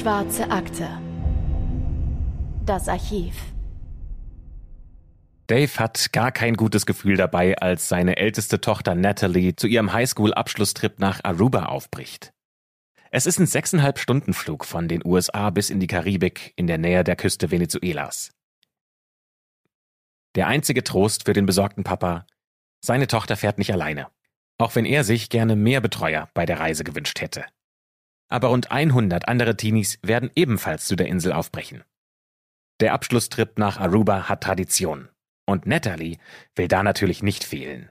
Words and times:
Schwarze 0.00 0.50
Akte. 0.50 0.88
Das 2.64 2.88
Archiv. 2.88 3.34
Dave 5.46 5.78
hat 5.78 6.10
gar 6.14 6.32
kein 6.32 6.54
gutes 6.54 6.86
Gefühl 6.86 7.18
dabei, 7.18 7.58
als 7.58 7.90
seine 7.90 8.16
älteste 8.16 8.62
Tochter 8.62 8.94
Natalie 8.94 9.56
zu 9.56 9.66
ihrem 9.66 9.92
Highschool-Abschlusstrip 9.92 11.00
nach 11.00 11.22
Aruba 11.22 11.66
aufbricht. 11.66 12.32
Es 13.10 13.26
ist 13.26 13.40
ein 13.40 13.46
sechseinhalb 13.46 13.98
Stunden 13.98 14.32
Flug 14.32 14.64
von 14.64 14.88
den 14.88 15.04
USA 15.04 15.50
bis 15.50 15.68
in 15.68 15.80
die 15.80 15.86
Karibik 15.86 16.54
in 16.56 16.66
der 16.66 16.78
Nähe 16.78 17.04
der 17.04 17.16
Küste 17.16 17.50
Venezuelas. 17.50 18.32
Der 20.34 20.46
einzige 20.46 20.82
Trost 20.82 21.26
für 21.26 21.34
den 21.34 21.44
besorgten 21.44 21.84
Papa, 21.84 22.26
seine 22.82 23.06
Tochter 23.06 23.36
fährt 23.36 23.58
nicht 23.58 23.74
alleine, 23.74 24.06
auch 24.56 24.74
wenn 24.76 24.86
er 24.86 25.04
sich 25.04 25.28
gerne 25.28 25.56
mehr 25.56 25.82
Betreuer 25.82 26.30
bei 26.32 26.46
der 26.46 26.58
Reise 26.58 26.84
gewünscht 26.84 27.20
hätte. 27.20 27.44
Aber 28.30 28.48
rund 28.48 28.70
100 28.70 29.28
andere 29.28 29.56
Teenies 29.56 29.98
werden 30.02 30.30
ebenfalls 30.34 30.86
zu 30.86 30.96
der 30.96 31.08
Insel 31.08 31.32
aufbrechen. 31.32 31.84
Der 32.80 32.94
Abschlusstrip 32.94 33.58
nach 33.58 33.78
Aruba 33.78 34.28
hat 34.28 34.42
Tradition. 34.42 35.08
Und 35.46 35.66
Natalie 35.66 36.16
will 36.54 36.68
da 36.68 36.82
natürlich 36.82 37.22
nicht 37.22 37.44
fehlen. 37.44 37.90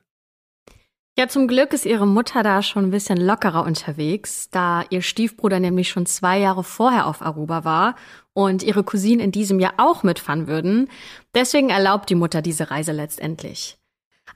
Ja, 1.17 1.27
zum 1.27 1.49
Glück 1.49 1.73
ist 1.73 1.85
ihre 1.85 2.07
Mutter 2.07 2.43
da 2.43 2.63
schon 2.63 2.85
ein 2.85 2.91
bisschen 2.91 3.17
lockerer 3.17 3.65
unterwegs, 3.65 4.49
da 4.51 4.85
ihr 4.89 5.01
Stiefbruder 5.01 5.59
nämlich 5.59 5.89
schon 5.89 6.05
zwei 6.05 6.39
Jahre 6.39 6.63
vorher 6.63 7.07
auf 7.07 7.21
Aruba 7.21 7.65
war 7.65 7.95
und 8.31 8.63
ihre 8.63 8.85
Cousinen 8.85 9.19
in 9.19 9.33
diesem 9.33 9.59
Jahr 9.59 9.73
auch 9.75 10.03
mitfahren 10.03 10.47
würden. 10.47 10.89
Deswegen 11.35 11.71
erlaubt 11.71 12.09
die 12.09 12.15
Mutter 12.15 12.41
diese 12.41 12.71
Reise 12.71 12.93
letztendlich. 12.93 13.78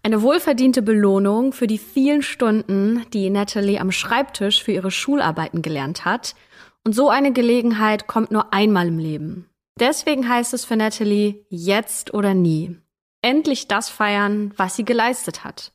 Eine 0.06 0.22
wohlverdiente 0.22 0.82
Belohnung 0.82 1.54
für 1.54 1.66
die 1.66 1.78
vielen 1.78 2.23
Stunden, 2.23 3.06
die 3.14 3.30
Natalie 3.30 3.80
am 3.80 3.94
Schreibtisch 3.94 4.62
für 4.62 4.73
ihre 4.73 4.92
Schularbeiten 4.92 5.62
gelernt 5.62 6.04
hat. 6.04 6.36
Und 6.84 6.92
so 6.92 7.09
eine 7.09 7.32
Gelegenheit 7.32 8.06
kommt 8.06 8.30
nur 8.30 8.54
einmal 8.54 8.90
im 8.90 9.00
Leben. 9.00 9.50
Deswegen 9.80 10.28
heißt 10.28 10.54
es 10.54 10.66
für 10.66 10.76
Natalie 10.76 11.46
jetzt 11.48 12.14
oder 12.14 12.34
nie. 12.34 12.76
Endlich 13.22 13.70
das 13.70 13.90
feiern, 13.90 14.54
was 14.58 14.76
sie 14.76 14.84
geleistet 14.84 15.46
hat. 15.46 15.72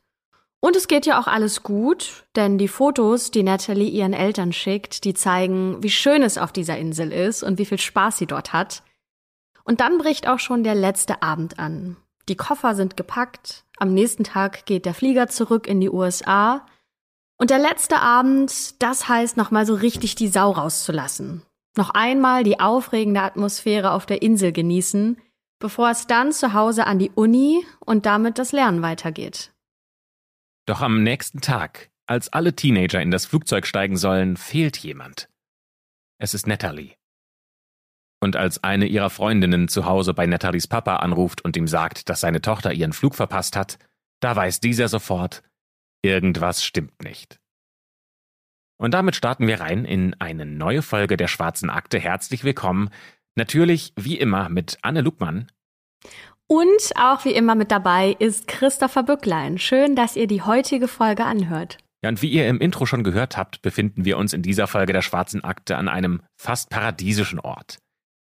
Und 0.60 0.76
es 0.76 0.88
geht 0.88 1.06
ja 1.06 1.18
auch 1.18 1.26
alles 1.26 1.62
gut, 1.62 2.26
denn 2.36 2.58
die 2.58 2.68
Fotos, 2.68 3.30
die 3.30 3.42
Natalie 3.42 3.88
ihren 3.88 4.12
Eltern 4.12 4.52
schickt, 4.52 5.04
die 5.04 5.14
zeigen, 5.14 5.82
wie 5.82 5.88
schön 5.88 6.22
es 6.22 6.36
auf 6.36 6.52
dieser 6.52 6.76
Insel 6.76 7.12
ist 7.12 7.42
und 7.42 7.58
wie 7.58 7.64
viel 7.64 7.78
Spaß 7.78 8.18
sie 8.18 8.26
dort 8.26 8.52
hat. 8.52 8.82
Und 9.64 9.80
dann 9.80 9.96
bricht 9.96 10.28
auch 10.28 10.38
schon 10.38 10.64
der 10.64 10.74
letzte 10.74 11.22
Abend 11.22 11.58
an. 11.58 11.96
Die 12.28 12.36
Koffer 12.36 12.74
sind 12.74 12.98
gepackt, 12.98 13.64
am 13.78 13.94
nächsten 13.94 14.24
Tag 14.24 14.66
geht 14.66 14.86
der 14.86 14.94
Flieger 14.94 15.28
zurück 15.28 15.66
in 15.66 15.80
die 15.80 15.90
USA. 15.90 16.66
Und 17.38 17.50
der 17.50 17.58
letzte 17.58 18.00
Abend, 18.00 18.82
das 18.82 19.08
heißt 19.08 19.36
nochmal 19.36 19.66
so 19.66 19.74
richtig 19.74 20.14
die 20.14 20.28
Sau 20.28 20.50
rauszulassen. 20.50 21.42
Noch 21.76 21.90
einmal 21.90 22.42
die 22.42 22.58
aufregende 22.58 23.22
Atmosphäre 23.22 23.92
auf 23.92 24.06
der 24.06 24.22
Insel 24.22 24.52
genießen, 24.52 25.20
bevor 25.60 25.90
es 25.90 26.06
dann 26.06 26.32
zu 26.32 26.52
Hause 26.52 26.86
an 26.86 26.98
die 26.98 27.10
Uni 27.10 27.64
und 27.80 28.06
damit 28.06 28.38
das 28.38 28.52
Lernen 28.52 28.82
weitergeht. 28.82 29.52
Doch 30.66 30.80
am 30.82 31.02
nächsten 31.02 31.40
Tag, 31.40 31.90
als 32.06 32.32
alle 32.32 32.54
Teenager 32.54 33.00
in 33.00 33.10
das 33.10 33.26
Flugzeug 33.26 33.66
steigen 33.66 33.96
sollen, 33.96 34.36
fehlt 34.36 34.76
jemand. 34.78 35.28
Es 36.18 36.34
ist 36.34 36.46
Natalie. 36.46 36.94
Und 38.20 38.36
als 38.36 38.64
eine 38.64 38.86
ihrer 38.86 39.10
Freundinnen 39.10 39.68
zu 39.68 39.84
Hause 39.84 40.12
bei 40.12 40.26
Natalies 40.26 40.66
Papa 40.66 40.96
anruft 40.96 41.44
und 41.44 41.56
ihm 41.56 41.68
sagt, 41.68 42.08
dass 42.08 42.20
seine 42.20 42.40
Tochter 42.40 42.72
ihren 42.72 42.92
Flug 42.92 43.14
verpasst 43.14 43.56
hat, 43.56 43.78
da 44.20 44.34
weiß 44.34 44.60
dieser 44.60 44.88
sofort, 44.88 45.42
irgendwas 46.02 46.64
stimmt 46.64 47.02
nicht. 47.02 47.38
Und 48.80 48.94
damit 48.94 49.16
starten 49.16 49.46
wir 49.46 49.60
rein 49.60 49.84
in 49.84 50.14
eine 50.20 50.46
neue 50.46 50.82
Folge 50.82 51.16
der 51.16 51.28
Schwarzen 51.28 51.70
Akte. 51.70 51.98
Herzlich 51.98 52.44
willkommen. 52.44 52.90
Natürlich, 53.36 53.92
wie 53.96 54.18
immer, 54.18 54.48
mit 54.48 54.78
Anne 54.82 55.00
Lugmann. 55.00 55.50
Und 56.46 56.92
auch 56.96 57.24
wie 57.24 57.32
immer 57.32 57.54
mit 57.54 57.70
dabei 57.70 58.16
ist 58.18 58.48
Christopher 58.48 59.02
Bücklein. 59.02 59.58
Schön, 59.58 59.94
dass 59.94 60.16
ihr 60.16 60.26
die 60.26 60.42
heutige 60.42 60.88
Folge 60.88 61.24
anhört. 61.24 61.78
Ja, 62.02 62.08
und 62.08 62.22
wie 62.22 62.30
ihr 62.30 62.48
im 62.48 62.60
Intro 62.60 62.86
schon 62.86 63.02
gehört 63.02 63.36
habt, 63.36 63.60
befinden 63.62 64.04
wir 64.04 64.16
uns 64.16 64.32
in 64.32 64.42
dieser 64.42 64.68
Folge 64.68 64.92
der 64.92 65.02
Schwarzen 65.02 65.42
Akte 65.42 65.76
an 65.76 65.88
einem 65.88 66.22
fast 66.36 66.70
paradiesischen 66.70 67.40
Ort. 67.40 67.78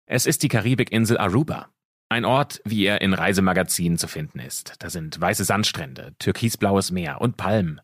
Es 0.06 0.26
ist 0.26 0.42
die 0.42 0.48
Karibikinsel 0.48 1.18
Aruba. 1.18 1.70
Ein 2.08 2.24
Ort, 2.24 2.60
wie 2.64 2.84
er 2.84 3.00
in 3.00 3.14
Reisemagazinen 3.14 3.96
zu 3.96 4.06
finden 4.06 4.38
ist. 4.38 4.74
Da 4.80 4.90
sind 4.90 5.18
weiße 5.20 5.44
Sandstrände, 5.44 6.14
türkisblaues 6.18 6.90
Meer 6.90 7.20
und 7.20 7.36
Palmen. 7.36 7.80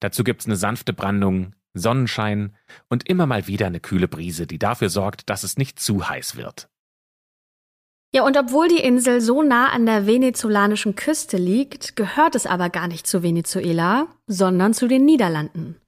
Dazu 0.00 0.22
gibt's 0.22 0.46
eine 0.46 0.56
sanfte 0.56 0.92
Brandung, 0.92 1.54
Sonnenschein 1.74 2.54
und 2.88 3.08
immer 3.08 3.26
mal 3.26 3.46
wieder 3.46 3.66
eine 3.66 3.80
kühle 3.80 4.08
Brise, 4.08 4.46
die 4.46 4.58
dafür 4.58 4.90
sorgt, 4.90 5.28
dass 5.30 5.42
es 5.42 5.56
nicht 5.56 5.80
zu 5.80 6.08
heiß 6.08 6.36
wird. 6.36 6.68
Ja, 8.14 8.24
und 8.24 8.36
obwohl 8.36 8.68
die 8.68 8.82
Insel 8.82 9.20
so 9.22 9.42
nah 9.42 9.70
an 9.70 9.86
der 9.86 10.06
venezolanischen 10.06 10.94
Küste 10.94 11.38
liegt, 11.38 11.96
gehört 11.96 12.34
es 12.34 12.46
aber 12.46 12.68
gar 12.68 12.86
nicht 12.86 13.06
zu 13.06 13.22
Venezuela, 13.22 14.06
sondern 14.26 14.74
zu 14.74 14.86
den 14.86 15.06
Niederlanden. 15.06 15.81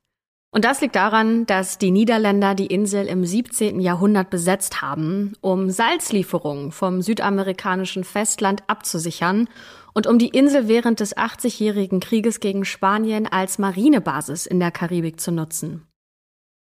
Und 0.54 0.64
das 0.64 0.80
liegt 0.80 0.94
daran, 0.94 1.46
dass 1.46 1.78
die 1.78 1.90
Niederländer 1.90 2.54
die 2.54 2.68
Insel 2.68 3.06
im 3.06 3.24
17. 3.24 3.80
Jahrhundert 3.80 4.30
besetzt 4.30 4.82
haben, 4.82 5.32
um 5.40 5.68
Salzlieferungen 5.68 6.70
vom 6.70 7.02
südamerikanischen 7.02 8.04
Festland 8.04 8.62
abzusichern 8.68 9.48
und 9.94 10.06
um 10.06 10.16
die 10.16 10.28
Insel 10.28 10.68
während 10.68 11.00
des 11.00 11.16
80-jährigen 11.16 11.98
Krieges 11.98 12.38
gegen 12.38 12.64
Spanien 12.64 13.26
als 13.26 13.58
Marinebasis 13.58 14.46
in 14.46 14.60
der 14.60 14.70
Karibik 14.70 15.18
zu 15.18 15.32
nutzen. 15.32 15.88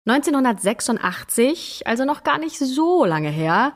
1986, 0.07 1.87
also 1.87 2.05
noch 2.05 2.23
gar 2.23 2.37
nicht 2.37 2.59
so 2.59 3.05
lange 3.05 3.31
her, 3.31 3.73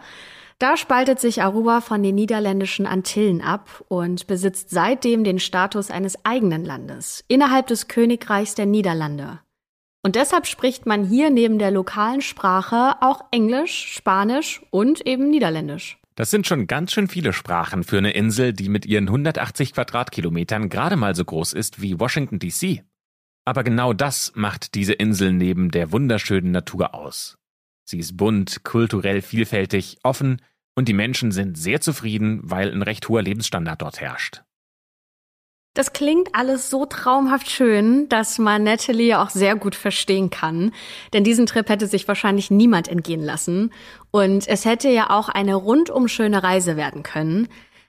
da 0.59 0.78
spaltet 0.78 1.19
sich 1.19 1.41
Aruba 1.41 1.81
von 1.81 2.03
den 2.03 2.13
niederländischen 2.13 2.85
Antillen 2.85 3.41
ab 3.41 3.84
und 3.88 4.28
besitzt 4.28 4.69
seitdem 4.69 5.23
den 5.23 5.40
Status 5.40 5.90
eines 5.90 6.23
eigenen 6.23 6.63
Landes 6.63 7.23
innerhalb 7.28 7.66
des 7.66 7.88
Königreichs 7.88 8.53
der 8.53 8.68
Niederlande. 8.68 9.40
Und 10.06 10.16
deshalb 10.16 10.47
spricht 10.47 10.86
man 10.86 11.06
hier 11.06 11.30
neben 11.30 11.59
der 11.59 11.72
lokalen 11.72 12.19
Sprache 12.19 12.96
auch 13.02 13.24
Englisch, 13.31 13.88
Spanisch 13.94 14.62
und 14.69 15.08
eben 15.08 15.30
Niederländisch. 15.30 15.97
Das 16.16 16.30
sind 16.30 16.46
schon 16.46 16.68
ganz 16.68 16.91
schön 16.91 17.08
viele 17.08 17.31
Sprachen 17.31 17.84
für 17.84 17.97
eine 17.97 18.12
Insel, 18.12 18.52
die 18.52 18.68
mit 18.68 18.86
ihren 18.86 19.08
180 19.08 19.74
Quadratkilometern 19.74 20.68
gerade 20.68 20.97
mal 20.97 21.16
so 21.16 21.24
groß 21.24 21.53
ist 21.53 21.81
wie 21.81 22.00
Washington 22.00 22.38
DC. 22.38 22.84
Aber 23.46 23.64
genau 23.64 23.94
das 23.94 24.34
macht 24.36 24.75
diese 24.75 24.94
Insel 24.94 25.31
neben 25.31 25.72
der 25.72 25.91
wunderschönen 25.91 26.52
Natur 26.52 26.94
aus. 26.94 27.38
Sie 27.85 28.00
ist 28.00 28.16
bunt, 28.18 28.64
kulturell 28.64 29.22
vielfältig, 29.22 29.97
offen 30.03 30.41
und 30.75 30.88
die 30.88 30.94
Menschen 30.94 31.31
sind 31.31 31.58
sehr 31.58 31.81
zufrieden, 31.81 32.41
weil 32.44 32.72
ein 32.72 32.81
recht 32.81 33.08
hoher 33.08 33.22
Lebensstandard 33.22 33.81
dort 33.81 34.02
herrscht. 34.02 34.44
Das 35.73 35.91
klingt 35.91 36.35
alles 36.35 36.69
so 36.69 36.85
traumhaft 36.85 37.50
schön, 37.50 38.07
dass 38.09 38.38
man 38.38 38.63
Natalie 38.63 39.19
auch 39.19 39.31
sehr 39.31 39.56
gut 39.56 39.73
verstehen 39.73 40.29
kann. 40.29 40.72
Denn 41.13 41.23
diesen 41.23 41.47
Trip 41.47 41.67
hätte 41.67 41.88
sich 41.88 42.07
wahrscheinlich 42.07 42.51
niemand 42.51 42.88
entgehen 42.88 43.23
lassen. 43.23 43.73
Und 44.11 44.47
es 44.47 44.66
hätte 44.66 44.89
ja 44.89 45.09
auch 45.09 45.29
eine 45.29 45.56
rundum 45.56 46.07
schöne 46.07 46.44
Reise 46.44 46.78
werden 46.78 47.01
können, 47.01 47.47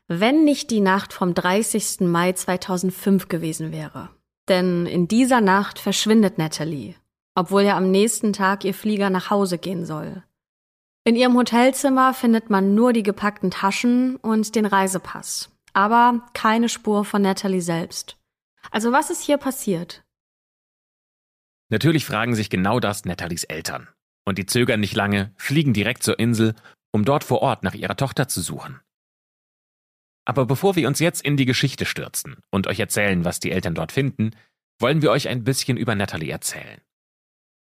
wenn 0.09 0.45
nicht 0.45 0.71
die 0.71 0.81
Nacht 0.81 1.13
vom 1.13 1.35
30. 1.35 2.01
Mai 2.01 2.33
2005 2.33 3.29
gewesen 3.29 3.71
wäre. 3.71 4.09
Denn 4.49 4.87
in 4.87 5.09
dieser 5.09 5.43
Nacht 5.43 5.79
verschwindet 5.79 6.39
Natalie 6.39 6.95
obwohl 7.35 7.63
ja 7.63 7.77
am 7.77 7.91
nächsten 7.91 8.33
Tag 8.33 8.65
ihr 8.65 8.75
Flieger 8.75 9.11
nach 9.11 9.31
Hause 9.31 9.59
gehen 9.59 9.85
soll. 9.85 10.23
In 11.05 11.17
ihrem 11.17 11.37
Hotelzimmer 11.37 12.15
findet 12.15 12.49
man 12.49 12.75
nur 12.75 12.93
die 12.93 13.03
gepackten 13.03 13.51
Taschen 13.51 14.17
und 14.17 14.55
den 14.55 14.65
Reisepass, 14.65 15.51
aber 15.75 16.27
keine 16.33 16.69
Spur 16.69 17.05
von 17.05 17.23
Natalie 17.23 17.61
selbst. 17.61 18.17
Also 18.71 18.93
was 18.93 19.11
ist 19.11 19.23
hier 19.23 19.37
passiert? 19.37 20.03
Natürlich 21.69 22.07
fragen 22.07 22.35
sich 22.35 22.51
genau 22.51 22.81
das 22.81 23.05
Natalies 23.05 23.45
Eltern. 23.45 23.89
Und 24.25 24.39
die 24.39 24.47
zögern 24.47 24.81
nicht 24.81 24.95
lange, 24.95 25.35
fliegen 25.37 25.75
direkt 25.75 26.03
zur 26.03 26.19
Insel, 26.19 26.55
um 26.93 27.05
dort 27.05 27.25
vor 27.25 27.43
Ort 27.43 27.63
nach 27.63 27.75
ihrer 27.75 27.97
Tochter 27.97 28.29
zu 28.29 28.41
suchen. 28.41 28.81
Aber 30.25 30.47
bevor 30.47 30.77
wir 30.77 30.89
uns 30.89 31.01
jetzt 31.01 31.23
in 31.23 31.37
die 31.37 31.45
Geschichte 31.45 31.85
stürzen 31.85 32.37
und 32.51 32.67
euch 32.67 32.81
erzählen, 32.81 33.25
was 33.25 33.41
die 33.41 33.51
Eltern 33.51 33.75
dort 33.75 33.93
finden, 33.93 34.31
wollen 34.79 35.03
wir 35.03 35.11
euch 35.11 35.29
ein 35.29 35.45
bisschen 35.45 35.77
über 35.77 35.95
Natalie 35.95 36.31
erzählen. 36.31 36.81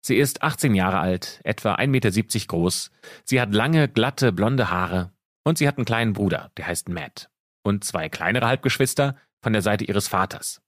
Sie 0.02 0.16
ist 0.16 0.42
18 0.42 0.74
Jahre 0.74 1.00
alt, 1.00 1.42
etwa 1.44 1.76
1,70 1.76 1.88
Meter 1.88 2.48
groß. 2.48 2.92
Sie 3.26 3.40
hat 3.40 3.54
lange, 3.54 3.88
glatte, 3.88 4.32
blonde 4.32 4.72
Haare. 4.72 5.12
Und 5.44 5.58
sie 5.58 5.68
hat 5.68 5.78
einen 5.78 5.86
kleinen 5.86 6.14
Bruder, 6.14 6.52
der 6.58 6.68
heißt 6.68 6.90
Matt. 6.90 7.30
Und 7.70 7.84
zwei 7.84 8.10
kleinere 8.10 8.48
Halbgeschwister 8.48 9.16
von 9.44 9.54
der 9.54 9.62
Seite 9.62 9.86
ihres 9.86 10.08
Vaters. 10.08 10.60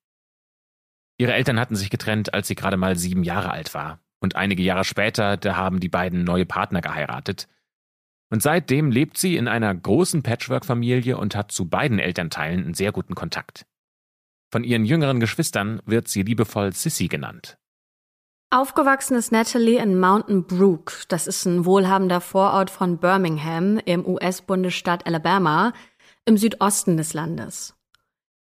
Ihre 1.18 1.34
Eltern 1.34 1.60
hatten 1.60 1.76
sich 1.76 1.90
getrennt, 1.90 2.36
als 2.36 2.48
sie 2.48 2.54
gerade 2.54 2.78
mal 2.78 2.96
sieben 2.96 3.24
Jahre 3.24 3.50
alt 3.50 3.74
war. 3.74 4.00
Und 4.20 4.36
einige 4.36 4.62
Jahre 4.62 4.84
später, 4.84 5.36
da 5.36 5.56
haben 5.56 5.80
die 5.80 5.90
beiden 5.90 6.24
neue 6.24 6.46
Partner 6.46 6.80
geheiratet. 6.80 7.48
Und 8.30 8.44
seitdem 8.44 8.92
lebt 8.92 9.18
sie 9.18 9.36
in 9.36 9.48
einer 9.48 9.74
großen 9.74 10.22
Patchwork-Familie 10.22 11.18
und 11.18 11.36
hat 11.36 11.52
zu 11.52 11.68
beiden 11.68 11.98
Elternteilen 11.98 12.66
einen 12.66 12.74
sehr 12.76 12.92
guten 12.92 13.16
Kontakt. 13.16 13.66
Von 14.52 14.64
ihren 14.64 14.86
jüngeren 14.86 15.20
Geschwistern 15.20 15.82
wird 15.88 16.08
sie 16.08 16.22
liebevoll 16.22 16.72
Sissy 16.72 17.08
genannt. 17.08 17.58
Aufgewachsen 18.52 19.16
ist 19.16 19.32
Natalie 19.32 19.80
in 19.80 20.00
Mountain 20.00 20.46
Brook. 20.46 21.06
Das 21.08 21.26
ist 21.26 21.46
ein 21.46 21.66
wohlhabender 21.66 22.22
Vorort 22.22 22.70
von 22.70 23.00
Birmingham 23.00 23.80
im 23.86 24.06
US-Bundesstaat 24.06 25.08
Alabama 25.08 25.74
im 26.26 26.38
Südosten 26.38 26.98
des 26.98 27.14
Landes. 27.14 27.76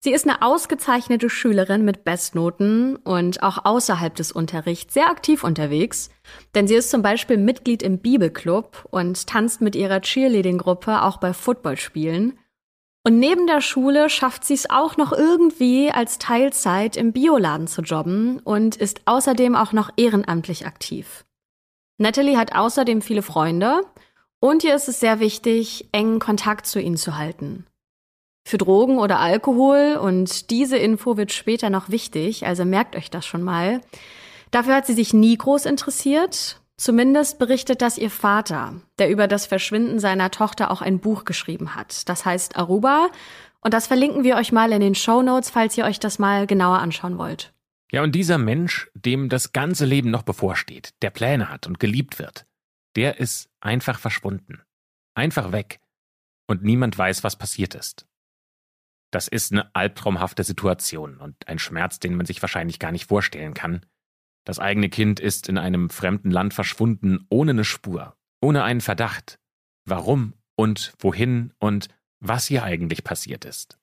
Sie 0.02 0.12
ist 0.14 0.26
eine 0.26 0.42
ausgezeichnete 0.42 1.30
Schülerin 1.30 1.84
mit 1.84 2.06
Bestnoten 2.06 2.96
und 2.96 3.44
auch 3.44 3.66
außerhalb 3.66 4.16
des 4.16 4.32
Unterrichts 4.32 4.94
sehr 4.94 5.10
aktiv 5.10 5.44
unterwegs, 5.44 6.10
denn 6.56 6.70
sie 6.70 6.76
ist 6.76 6.90
zum 6.90 7.02
Beispiel 7.02 7.36
Mitglied 7.36 7.84
im 7.84 8.00
Bibelclub 8.00 8.88
und 8.92 9.28
tanzt 9.28 9.60
mit 9.60 9.76
ihrer 9.76 10.00
Cheerleading-Gruppe 10.00 11.04
auch 11.04 11.18
bei 11.18 11.34
Footballspielen. 11.34 12.40
Und 13.04 13.20
neben 13.20 13.46
der 13.46 13.60
Schule 13.60 14.10
schafft 14.10 14.46
sie 14.46 14.54
es 14.54 14.70
auch 14.70 14.96
noch 14.96 15.12
irgendwie 15.12 15.92
als 15.92 16.18
Teilzeit 16.18 16.96
im 16.96 17.12
Bioladen 17.12 17.68
zu 17.68 17.82
jobben 17.82 18.40
und 18.40 18.78
ist 18.78 19.02
außerdem 19.04 19.54
auch 19.54 19.74
noch 19.74 19.90
ehrenamtlich 19.98 20.66
aktiv. 20.66 21.26
Natalie 21.98 22.38
hat 22.38 22.56
außerdem 22.56 23.02
viele 23.02 23.22
Freunde 23.22 23.82
und 24.40 24.64
ihr 24.64 24.76
ist 24.76 24.88
es 24.88 25.02
sehr 25.02 25.20
wichtig, 25.20 25.90
engen 25.92 26.20
Kontakt 26.20 26.68
zu 26.68 26.80
ihnen 26.80 26.96
zu 26.96 27.18
halten 27.18 27.66
für 28.50 28.58
Drogen 28.58 28.98
oder 28.98 29.20
Alkohol 29.20 29.98
und 30.02 30.50
diese 30.50 30.78
Info 30.78 31.18
wird 31.18 31.32
später 31.32 31.70
noch 31.70 31.90
wichtig, 31.90 32.46
also 32.46 32.66
merkt 32.66 32.96
euch 32.96 33.10
das 33.10 33.26
schon 33.26 33.44
mal. 33.44 33.82
Dafür 34.52 34.76
hat 34.76 34.88
sie 34.88 34.94
sich 34.94 35.14
nie 35.14 35.38
groß 35.38 35.66
interessiert. 35.66 36.60
Zumindest 36.76 37.40
berichtet 37.40 37.82
das 37.82 37.98
ihr 37.98 38.10
Vater, 38.10 38.82
der 38.98 39.10
über 39.10 39.28
das 39.28 39.46
Verschwinden 39.46 40.00
seiner 40.00 40.32
Tochter 40.32 40.72
auch 40.72 40.82
ein 40.82 41.00
Buch 41.00 41.26
geschrieben 41.26 41.76
hat. 41.76 42.08
Das 42.10 42.26
heißt 42.26 42.58
Aruba 42.58 43.10
und 43.62 43.74
das 43.74 43.88
verlinken 43.88 44.24
wir 44.24 44.38
euch 44.38 44.52
mal 44.52 44.72
in 44.72 44.82
den 44.82 44.96
Show 44.96 45.22
Notes, 45.22 45.50
falls 45.50 45.78
ihr 45.78 45.86
euch 45.86 46.00
das 46.00 46.20
mal 46.20 46.48
genauer 46.48 46.80
anschauen 46.80 47.18
wollt. 47.18 47.54
Ja, 47.92 48.04
und 48.04 48.14
dieser 48.14 48.38
Mensch, 48.38 48.90
dem 48.94 49.30
das 49.30 49.52
ganze 49.52 49.86
Leben 49.86 50.10
noch 50.10 50.24
bevorsteht, 50.24 50.94
der 51.02 51.10
Pläne 51.10 51.50
hat 51.50 51.68
und 51.68 51.80
geliebt 51.80 52.18
wird, 52.20 52.46
der 52.96 53.20
ist 53.20 53.50
einfach 53.60 54.00
verschwunden. 54.00 54.62
Einfach 55.16 55.52
weg. 55.52 55.80
Und 56.48 56.64
niemand 56.64 56.98
weiß, 56.98 57.24
was 57.24 57.36
passiert 57.36 57.76
ist. 57.76 58.09
Das 59.12 59.28
ist 59.28 59.52
eine 59.52 59.74
albtraumhafte 59.76 60.44
Situation 60.44 61.18
und 61.18 61.48
ein 61.48 61.60
Schmerz, 61.60 62.00
den 62.00 62.16
man 62.16 62.26
sich 62.26 62.42
wahrscheinlich 62.42 62.80
gar 62.80 62.92
nicht 62.92 63.08
vorstellen 63.08 63.54
kann. 63.54 63.86
Das 64.46 64.60
eigene 64.60 64.90
Kind 64.90 65.20
ist 65.20 65.50
in 65.50 65.58
einem 65.58 65.90
fremden 65.90 66.32
Land 66.32 66.54
verschwunden, 66.54 67.26
ohne 67.30 67.52
eine 67.52 67.66
Spur, 67.66 68.16
ohne 68.42 68.64
einen 68.64 68.82
Verdacht. 68.82 69.40
Warum 69.86 70.34
und 70.56 70.94
wohin 71.00 71.54
und 71.60 71.88
was 72.20 72.46
hier 72.46 72.64
eigentlich 72.64 73.04
passiert 73.04 73.46
ist. 73.46 73.80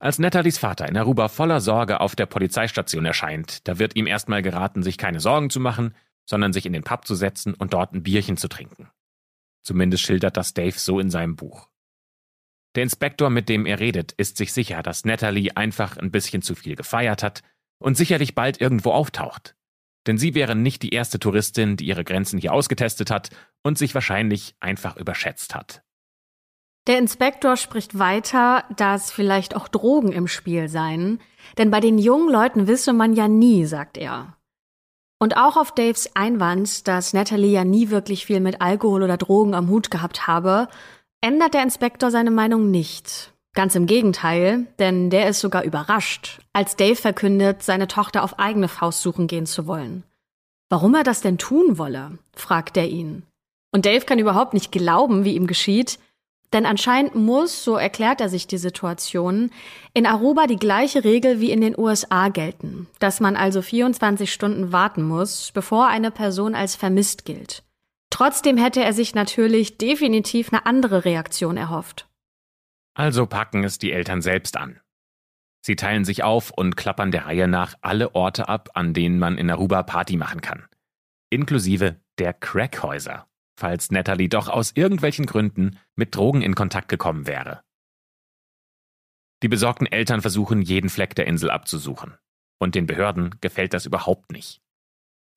Als 0.00 0.18
Nathalies 0.18 0.58
Vater 0.58 0.88
in 0.88 0.96
Aruba 0.96 1.28
voller 1.28 1.60
Sorge 1.60 2.00
auf 2.00 2.14
der 2.14 2.26
Polizeistation 2.26 3.04
erscheint, 3.04 3.66
da 3.66 3.78
wird 3.78 3.96
ihm 3.96 4.06
erstmal 4.06 4.42
geraten, 4.42 4.82
sich 4.82 4.96
keine 4.96 5.18
Sorgen 5.18 5.50
zu 5.50 5.58
machen, 5.58 5.94
sondern 6.24 6.52
sich 6.52 6.66
in 6.66 6.72
den 6.72 6.84
Pub 6.84 7.04
zu 7.04 7.14
setzen 7.14 7.54
und 7.54 7.72
dort 7.72 7.94
ein 7.94 8.02
Bierchen 8.02 8.36
zu 8.36 8.48
trinken. 8.48 8.90
Zumindest 9.64 10.04
schildert 10.04 10.36
das 10.36 10.54
Dave 10.54 10.78
so 10.78 11.00
in 11.00 11.10
seinem 11.10 11.34
Buch. 11.34 11.68
Der 12.78 12.84
Inspektor, 12.84 13.28
mit 13.28 13.48
dem 13.48 13.66
er 13.66 13.80
redet, 13.80 14.12
ist 14.12 14.36
sich 14.36 14.52
sicher, 14.52 14.84
dass 14.84 15.04
Natalie 15.04 15.56
einfach 15.56 15.96
ein 15.96 16.12
bisschen 16.12 16.42
zu 16.42 16.54
viel 16.54 16.76
gefeiert 16.76 17.24
hat 17.24 17.42
und 17.82 17.96
sicherlich 17.96 18.36
bald 18.36 18.60
irgendwo 18.60 18.92
auftaucht. 18.92 19.56
Denn 20.06 20.16
sie 20.16 20.36
wäre 20.36 20.54
nicht 20.54 20.84
die 20.84 20.90
erste 20.90 21.18
Touristin, 21.18 21.76
die 21.76 21.86
ihre 21.86 22.04
Grenzen 22.04 22.38
hier 22.38 22.52
ausgetestet 22.52 23.10
hat 23.10 23.30
und 23.64 23.78
sich 23.78 23.96
wahrscheinlich 23.96 24.54
einfach 24.60 24.96
überschätzt 24.96 25.56
hat. 25.56 25.82
Der 26.86 26.98
Inspektor 26.98 27.56
spricht 27.56 27.98
weiter, 27.98 28.62
dass 28.76 29.10
vielleicht 29.10 29.56
auch 29.56 29.66
Drogen 29.66 30.12
im 30.12 30.28
Spiel 30.28 30.68
seien, 30.68 31.18
denn 31.58 31.72
bei 31.72 31.80
den 31.80 31.98
jungen 31.98 32.30
Leuten 32.30 32.68
wisse 32.68 32.92
man 32.92 33.12
ja 33.12 33.26
nie, 33.26 33.64
sagt 33.64 33.98
er. 33.98 34.36
Und 35.20 35.36
auch 35.36 35.56
auf 35.56 35.74
Daves 35.74 36.14
Einwand, 36.14 36.86
dass 36.86 37.12
Natalie 37.12 37.50
ja 37.50 37.64
nie 37.64 37.90
wirklich 37.90 38.24
viel 38.24 38.38
mit 38.38 38.60
Alkohol 38.60 39.02
oder 39.02 39.16
Drogen 39.16 39.54
am 39.54 39.68
Hut 39.68 39.90
gehabt 39.90 40.28
habe, 40.28 40.68
ändert 41.20 41.54
der 41.54 41.62
Inspektor 41.62 42.10
seine 42.10 42.30
Meinung 42.30 42.70
nicht. 42.70 43.32
Ganz 43.54 43.74
im 43.74 43.86
Gegenteil, 43.86 44.66
denn 44.78 45.10
der 45.10 45.28
ist 45.28 45.40
sogar 45.40 45.64
überrascht, 45.64 46.40
als 46.52 46.76
Dave 46.76 46.96
verkündet, 46.96 47.62
seine 47.62 47.88
Tochter 47.88 48.22
auf 48.22 48.38
eigene 48.38 48.68
Faust 48.68 49.02
suchen 49.02 49.26
gehen 49.26 49.46
zu 49.46 49.66
wollen. 49.66 50.04
Warum 50.68 50.94
er 50.94 51.02
das 51.02 51.22
denn 51.22 51.38
tun 51.38 51.78
wolle, 51.78 52.18
fragt 52.36 52.76
er 52.76 52.88
ihn. 52.88 53.24
Und 53.72 53.86
Dave 53.86 54.04
kann 54.04 54.18
überhaupt 54.18 54.54
nicht 54.54 54.70
glauben, 54.70 55.24
wie 55.24 55.34
ihm 55.34 55.46
geschieht, 55.46 55.98
denn 56.52 56.64
anscheinend 56.64 57.14
muss, 57.14 57.64
so 57.64 57.76
erklärt 57.76 58.20
er 58.20 58.28
sich 58.28 58.46
die 58.46 58.58
Situation, 58.58 59.50
in 59.92 60.06
Aruba 60.06 60.46
die 60.46 60.56
gleiche 60.56 61.04
Regel 61.04 61.40
wie 61.40 61.50
in 61.50 61.60
den 61.60 61.78
USA 61.78 62.28
gelten, 62.28 62.86
dass 63.00 63.20
man 63.20 63.36
also 63.36 63.60
24 63.60 64.32
Stunden 64.32 64.72
warten 64.72 65.02
muss, 65.02 65.50
bevor 65.52 65.88
eine 65.88 66.10
Person 66.10 66.54
als 66.54 66.74
vermisst 66.74 67.24
gilt. 67.26 67.64
Trotzdem 68.10 68.56
hätte 68.56 68.82
er 68.82 68.92
sich 68.92 69.14
natürlich 69.14 69.78
definitiv 69.78 70.52
eine 70.52 70.66
andere 70.66 71.04
Reaktion 71.04 71.56
erhofft. 71.56 72.08
Also 72.94 73.26
packen 73.26 73.64
es 73.64 73.78
die 73.78 73.92
Eltern 73.92 74.22
selbst 74.22 74.56
an. 74.56 74.80
Sie 75.60 75.76
teilen 75.76 76.04
sich 76.04 76.22
auf 76.22 76.50
und 76.50 76.76
klappern 76.76 77.10
der 77.10 77.26
Reihe 77.26 77.48
nach 77.48 77.74
alle 77.80 78.14
Orte 78.14 78.48
ab, 78.48 78.70
an 78.74 78.94
denen 78.94 79.18
man 79.18 79.38
in 79.38 79.50
Aruba 79.50 79.82
Party 79.82 80.16
machen 80.16 80.40
kann. 80.40 80.66
Inklusive 81.30 82.00
der 82.18 82.32
Crackhäuser, 82.32 83.28
falls 83.58 83.90
Natalie 83.90 84.28
doch 84.28 84.48
aus 84.48 84.72
irgendwelchen 84.74 85.26
Gründen 85.26 85.78
mit 85.94 86.14
Drogen 86.14 86.42
in 86.42 86.54
Kontakt 86.54 86.88
gekommen 86.88 87.26
wäre. 87.26 87.62
Die 89.42 89.48
besorgten 89.48 89.86
Eltern 89.86 90.20
versuchen, 90.20 90.62
jeden 90.62 90.90
Fleck 90.90 91.14
der 91.14 91.26
Insel 91.26 91.50
abzusuchen. 91.50 92.14
Und 92.58 92.74
den 92.74 92.86
Behörden 92.86 93.36
gefällt 93.40 93.72
das 93.72 93.86
überhaupt 93.86 94.32
nicht. 94.32 94.60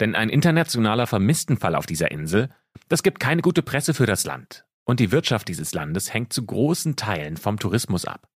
Denn 0.01 0.15
ein 0.15 0.29
internationaler 0.29 1.05
Vermisstenfall 1.05 1.75
auf 1.75 1.85
dieser 1.85 2.09
Insel, 2.09 2.49
das 2.89 3.03
gibt 3.03 3.19
keine 3.19 3.43
gute 3.43 3.61
Presse 3.61 3.93
für 3.93 4.07
das 4.07 4.25
Land. 4.25 4.65
Und 4.83 4.99
die 4.99 5.11
Wirtschaft 5.11 5.47
dieses 5.47 5.75
Landes 5.75 6.11
hängt 6.11 6.33
zu 6.33 6.43
großen 6.43 6.95
Teilen 6.95 7.37
vom 7.37 7.59
Tourismus 7.59 8.05
ab. 8.05 8.27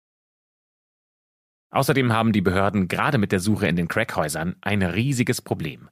Außerdem 1.71 2.13
haben 2.13 2.33
die 2.33 2.41
Behörden 2.41 2.87
gerade 2.87 3.17
mit 3.17 3.31
der 3.31 3.39
Suche 3.39 3.67
in 3.67 3.75
den 3.75 3.87
Crackhäusern 3.87 4.55
ein 4.61 4.83
riesiges 4.83 5.41
Problem. 5.41 5.89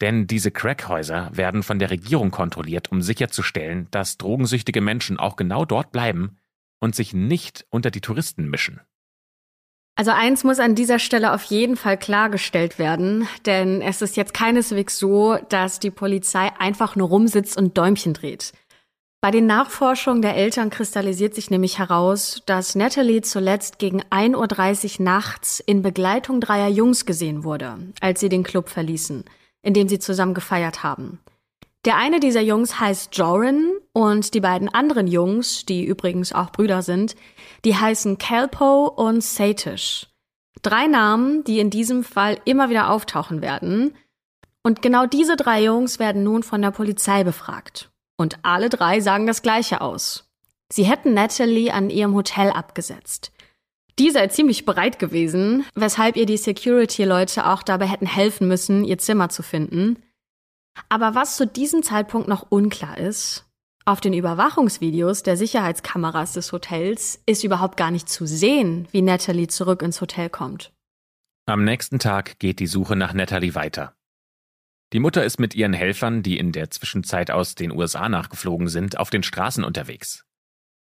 Denn 0.00 0.28
diese 0.28 0.52
Crackhäuser 0.52 1.36
werden 1.36 1.64
von 1.64 1.80
der 1.80 1.90
Regierung 1.90 2.30
kontrolliert, 2.30 2.92
um 2.92 3.02
sicherzustellen, 3.02 3.88
dass 3.90 4.18
drogensüchtige 4.18 4.80
Menschen 4.80 5.18
auch 5.18 5.34
genau 5.34 5.64
dort 5.64 5.90
bleiben 5.90 6.38
und 6.78 6.94
sich 6.94 7.12
nicht 7.12 7.66
unter 7.70 7.90
die 7.90 8.00
Touristen 8.00 8.48
mischen. 8.48 8.80
Also 9.98 10.10
eins 10.10 10.44
muss 10.44 10.60
an 10.60 10.74
dieser 10.74 10.98
Stelle 10.98 11.32
auf 11.32 11.44
jeden 11.44 11.74
Fall 11.74 11.96
klargestellt 11.96 12.78
werden, 12.78 13.26
denn 13.46 13.80
es 13.80 14.02
ist 14.02 14.16
jetzt 14.16 14.34
keineswegs 14.34 14.98
so, 14.98 15.38
dass 15.48 15.80
die 15.80 15.90
Polizei 15.90 16.52
einfach 16.58 16.96
nur 16.96 17.08
rumsitzt 17.08 17.56
und 17.56 17.78
Däumchen 17.78 18.12
dreht. 18.12 18.52
Bei 19.22 19.30
den 19.30 19.46
Nachforschungen 19.46 20.20
der 20.20 20.36
Eltern 20.36 20.68
kristallisiert 20.68 21.34
sich 21.34 21.50
nämlich 21.50 21.78
heraus, 21.78 22.42
dass 22.44 22.74
Natalie 22.74 23.22
zuletzt 23.22 23.78
gegen 23.78 24.02
1.30 24.02 25.00
Uhr 25.00 25.04
nachts 25.04 25.60
in 25.60 25.80
Begleitung 25.80 26.42
dreier 26.42 26.68
Jungs 26.68 27.06
gesehen 27.06 27.42
wurde, 27.42 27.78
als 28.00 28.20
sie 28.20 28.28
den 28.28 28.42
Club 28.42 28.68
verließen, 28.68 29.24
in 29.62 29.72
dem 29.72 29.88
sie 29.88 29.98
zusammen 29.98 30.34
gefeiert 30.34 30.82
haben. 30.82 31.20
Der 31.86 31.96
eine 31.96 32.20
dieser 32.20 32.42
Jungs 32.42 32.78
heißt 32.78 33.16
Joran 33.16 33.70
und 33.96 34.34
die 34.34 34.40
beiden 34.40 34.68
anderen 34.68 35.06
Jungs, 35.06 35.64
die 35.64 35.82
übrigens 35.82 36.34
auch 36.34 36.52
Brüder 36.52 36.82
sind, 36.82 37.16
die 37.64 37.76
heißen 37.76 38.18
Kelpo 38.18 38.88
und 38.88 39.24
Satish. 39.24 40.08
Drei 40.60 40.86
Namen, 40.86 41.44
die 41.44 41.60
in 41.60 41.70
diesem 41.70 42.04
Fall 42.04 42.38
immer 42.44 42.68
wieder 42.68 42.90
auftauchen 42.90 43.40
werden. 43.40 43.94
Und 44.62 44.82
genau 44.82 45.06
diese 45.06 45.34
drei 45.34 45.64
Jungs 45.64 45.98
werden 45.98 46.24
nun 46.24 46.42
von 46.42 46.60
der 46.60 46.72
Polizei 46.72 47.24
befragt. 47.24 47.88
Und 48.18 48.36
alle 48.42 48.68
drei 48.68 49.00
sagen 49.00 49.26
das 49.26 49.40
Gleiche 49.40 49.80
aus. 49.80 50.30
Sie 50.70 50.84
hätten 50.84 51.14
Natalie 51.14 51.72
an 51.72 51.88
ihrem 51.88 52.14
Hotel 52.14 52.50
abgesetzt. 52.50 53.32
Die 53.98 54.10
sei 54.10 54.26
ziemlich 54.26 54.66
bereit 54.66 54.98
gewesen, 54.98 55.64
weshalb 55.74 56.16
ihr 56.16 56.26
die 56.26 56.36
Security-Leute 56.36 57.46
auch 57.46 57.62
dabei 57.62 57.86
hätten 57.86 58.04
helfen 58.04 58.46
müssen, 58.46 58.84
ihr 58.84 58.98
Zimmer 58.98 59.30
zu 59.30 59.42
finden. 59.42 60.02
Aber 60.90 61.14
was 61.14 61.38
zu 61.38 61.46
diesem 61.46 61.82
Zeitpunkt 61.82 62.28
noch 62.28 62.44
unklar 62.50 62.98
ist, 62.98 63.45
auf 63.86 64.00
den 64.00 64.12
Überwachungsvideos 64.12 65.22
der 65.22 65.36
Sicherheitskameras 65.36 66.32
des 66.32 66.50
Hotels 66.50 67.22
ist 67.24 67.44
überhaupt 67.44 67.76
gar 67.76 67.92
nicht 67.92 68.08
zu 68.08 68.26
sehen, 68.26 68.88
wie 68.90 69.00
Natalie 69.00 69.46
zurück 69.46 69.80
ins 69.80 70.00
Hotel 70.00 70.28
kommt. 70.28 70.72
Am 71.46 71.64
nächsten 71.64 72.00
Tag 72.00 72.40
geht 72.40 72.58
die 72.58 72.66
Suche 72.66 72.96
nach 72.96 73.14
Natalie 73.14 73.54
weiter. 73.54 73.94
Die 74.92 74.98
Mutter 74.98 75.24
ist 75.24 75.38
mit 75.38 75.54
ihren 75.54 75.72
Helfern, 75.72 76.24
die 76.24 76.36
in 76.36 76.50
der 76.50 76.70
Zwischenzeit 76.70 77.30
aus 77.30 77.54
den 77.54 77.70
USA 77.70 78.08
nachgeflogen 78.08 78.66
sind, 78.66 78.98
auf 78.98 79.10
den 79.10 79.22
Straßen 79.22 79.62
unterwegs. 79.62 80.24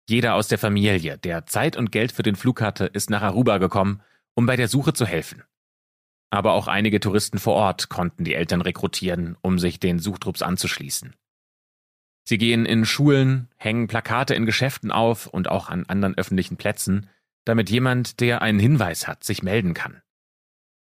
Jeder 0.08 0.34
aus 0.34 0.46
der 0.46 0.58
Familie, 0.58 1.18
der 1.18 1.46
Zeit 1.46 1.76
und 1.76 1.90
Geld 1.90 2.12
für 2.12 2.22
den 2.22 2.36
Flug 2.36 2.60
hatte, 2.60 2.86
ist 2.86 3.10
nach 3.10 3.22
Aruba 3.22 3.58
gekommen, 3.58 4.00
um 4.34 4.46
bei 4.46 4.54
der 4.54 4.68
Suche 4.68 4.92
zu 4.92 5.04
helfen. 5.06 5.42
Aber 6.30 6.52
auch 6.52 6.68
einige 6.68 7.00
Touristen 7.00 7.40
vor 7.40 7.54
Ort 7.54 7.88
konnten 7.88 8.22
die 8.22 8.34
Eltern 8.34 8.60
rekrutieren, 8.60 9.36
um 9.42 9.58
sich 9.58 9.80
den 9.80 9.98
Suchtrupps 9.98 10.42
anzuschließen. 10.42 11.16
Sie 12.28 12.38
gehen 12.38 12.66
in 12.66 12.84
Schulen, 12.84 13.48
hängen 13.56 13.86
Plakate 13.86 14.34
in 14.34 14.46
Geschäften 14.46 14.90
auf 14.90 15.28
und 15.28 15.48
auch 15.48 15.68
an 15.68 15.84
anderen 15.86 16.18
öffentlichen 16.18 16.56
Plätzen, 16.56 17.08
damit 17.44 17.70
jemand, 17.70 18.20
der 18.20 18.42
einen 18.42 18.58
Hinweis 18.58 19.06
hat, 19.06 19.22
sich 19.22 19.44
melden 19.44 19.74
kann. 19.74 20.02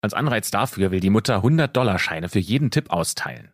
Als 0.01 0.15
Anreiz 0.15 0.49
dafür 0.49 0.89
will 0.89 1.01
die 1.01 1.11
Mutter 1.11 1.43
100-Dollar-Scheine 1.43 2.29
für 2.29 2.39
jeden 2.39 2.71
Tipp 2.71 2.89
austeilen. 2.89 3.51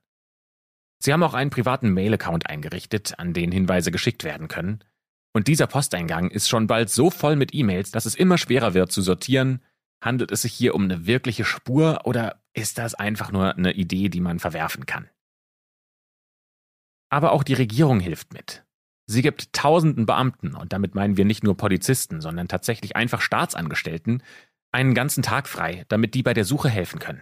Sie 0.99 1.11
haben 1.11 1.23
auch 1.23 1.33
einen 1.33 1.49
privaten 1.49 1.89
Mail-Account 1.89 2.49
eingerichtet, 2.49 3.19
an 3.19 3.33
den 3.33 3.51
Hinweise 3.51 3.91
geschickt 3.91 4.23
werden 4.23 4.47
können. 4.47 4.79
Und 5.33 5.49
dieser 5.49 5.67
Posteingang 5.67 6.31
ist 6.31 6.47
schon 6.47 6.67
bald 6.67 6.89
so 6.89 7.09
voll 7.09 7.35
mit 7.35 7.53
E-Mails, 7.53 7.91
dass 7.91 8.05
es 8.05 8.15
immer 8.15 8.37
schwerer 8.37 8.73
wird 8.73 8.93
zu 8.93 9.01
sortieren, 9.01 9.61
handelt 10.01 10.31
es 10.31 10.43
sich 10.43 10.53
hier 10.53 10.75
um 10.75 10.85
eine 10.85 11.07
wirkliche 11.07 11.43
Spur 11.43 12.01
oder 12.05 12.41
ist 12.53 12.77
das 12.77 12.95
einfach 12.95 13.33
nur 13.33 13.53
eine 13.53 13.73
Idee, 13.73 14.07
die 14.07 14.21
man 14.21 14.39
verwerfen 14.39 14.85
kann? 14.85 15.09
Aber 17.09 17.31
auch 17.31 17.43
die 17.43 17.53
Regierung 17.53 17.99
hilft 17.99 18.33
mit. 18.33 18.63
Sie 19.07 19.21
gibt 19.21 19.53
tausenden 19.53 20.05
Beamten, 20.05 20.55
und 20.55 20.73
damit 20.73 20.95
meinen 20.95 21.17
wir 21.17 21.25
nicht 21.25 21.43
nur 21.43 21.55
Polizisten, 21.55 22.21
sondern 22.21 22.47
tatsächlich 22.47 22.95
einfach 22.95 23.21
Staatsangestellten, 23.21 24.23
einen 24.71 24.93
ganzen 24.93 25.23
Tag 25.23 25.47
frei, 25.47 25.85
damit 25.87 26.15
die 26.15 26.23
bei 26.23 26.33
der 26.33 26.45
Suche 26.45 26.69
helfen 26.69 26.99
können. 26.99 27.21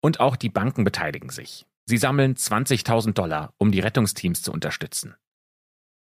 Und 0.00 0.20
auch 0.20 0.36
die 0.36 0.48
Banken 0.48 0.84
beteiligen 0.84 1.30
sich. 1.30 1.66
Sie 1.86 1.98
sammeln 1.98 2.34
20.000 2.34 3.12
Dollar, 3.12 3.52
um 3.58 3.72
die 3.72 3.80
Rettungsteams 3.80 4.42
zu 4.42 4.52
unterstützen. 4.52 5.14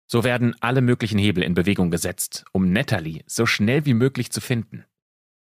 So 0.08 0.24
werden 0.24 0.55
alle 0.60 0.82
möglichen 0.82 1.17
Hebel 1.17 1.44
in 1.44 1.55
Bewegung 1.55 1.89
gesetzt, 1.89 2.46
um 2.51 2.72
Natalie 2.72 3.24
so 3.25 3.46
schnell 3.46 3.86
wie 3.86 3.96
möglich 3.96 4.32
zu 4.32 4.41
finden. 4.41 4.86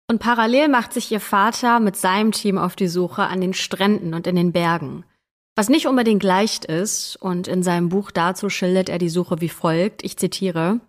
Und 0.08 0.20
parallel 0.20 0.70
macht 0.70 0.94
sich 0.94 1.12
ihr 1.12 1.20
Vater 1.20 1.80
mit 1.80 1.98
seinem 1.98 2.32
Team 2.32 2.58
auf 2.58 2.76
die 2.76 2.88
Suche 2.88 3.24
an 3.24 3.42
den 3.42 3.54
Stränden 3.54 4.14
und 4.14 4.28
in 4.28 4.36
den 4.36 4.54
Bergen. 4.54 5.04
Was 5.56 5.70
nicht 5.70 5.88
unbedingt 5.88 6.22
leicht 6.22 6.66
ist, 6.66 7.16
und 7.16 7.48
in 7.48 7.64
seinem 7.64 7.88
Buch 7.88 8.12
dazu 8.12 8.50
schildert 8.50 8.90
er 8.90 8.98
die 8.98 9.10
Suche 9.10 9.40
wie 9.40 9.50
folgt, 9.50 10.04
ich 10.04 10.18
zitiere, 10.18 10.82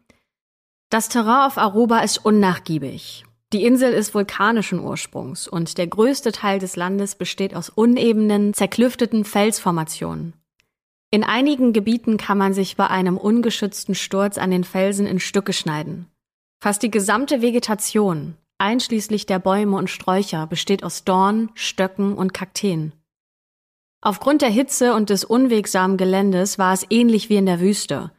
Das 0.90 1.08
Terrain 1.08 1.46
auf 1.46 1.56
Aruba 1.56 2.00
ist 2.00 2.24
unnachgiebig. 2.24 3.24
Die 3.52 3.64
Insel 3.64 3.92
ist 3.92 4.12
vulkanischen 4.12 4.80
Ursprungs 4.80 5.46
und 5.46 5.78
der 5.78 5.86
größte 5.86 6.32
Teil 6.32 6.58
des 6.58 6.74
Landes 6.74 7.14
besteht 7.14 7.54
aus 7.54 7.68
unebenen, 7.68 8.54
zerklüfteten 8.54 9.24
Felsformationen. 9.24 10.32
In 11.12 11.22
einigen 11.22 11.72
Gebieten 11.72 12.16
kann 12.16 12.38
man 12.38 12.52
sich 12.52 12.76
bei 12.76 12.88
einem 12.88 13.16
ungeschützten 13.16 13.94
Sturz 13.94 14.36
an 14.36 14.50
den 14.50 14.64
Felsen 14.64 15.06
in 15.06 15.20
Stücke 15.20 15.52
schneiden. 15.52 16.06
Fast 16.60 16.82
die 16.82 16.90
gesamte 16.90 17.40
Vegetation, 17.40 18.34
einschließlich 18.58 19.26
der 19.26 19.38
Bäume 19.38 19.76
und 19.76 19.90
Sträucher, 19.90 20.48
besteht 20.48 20.82
aus 20.82 21.04
Dorn, 21.04 21.50
Stöcken 21.54 22.14
und 22.14 22.34
Kakteen. 22.34 22.92
Aufgrund 24.00 24.42
der 24.42 24.50
Hitze 24.50 24.94
und 24.94 25.10
des 25.10 25.24
unwegsamen 25.24 25.96
Geländes 25.96 26.58
war 26.58 26.72
es 26.72 26.86
ähnlich 26.90 27.28
wie 27.28 27.36
in 27.36 27.46
der 27.46 27.60
Wüste. 27.60 28.12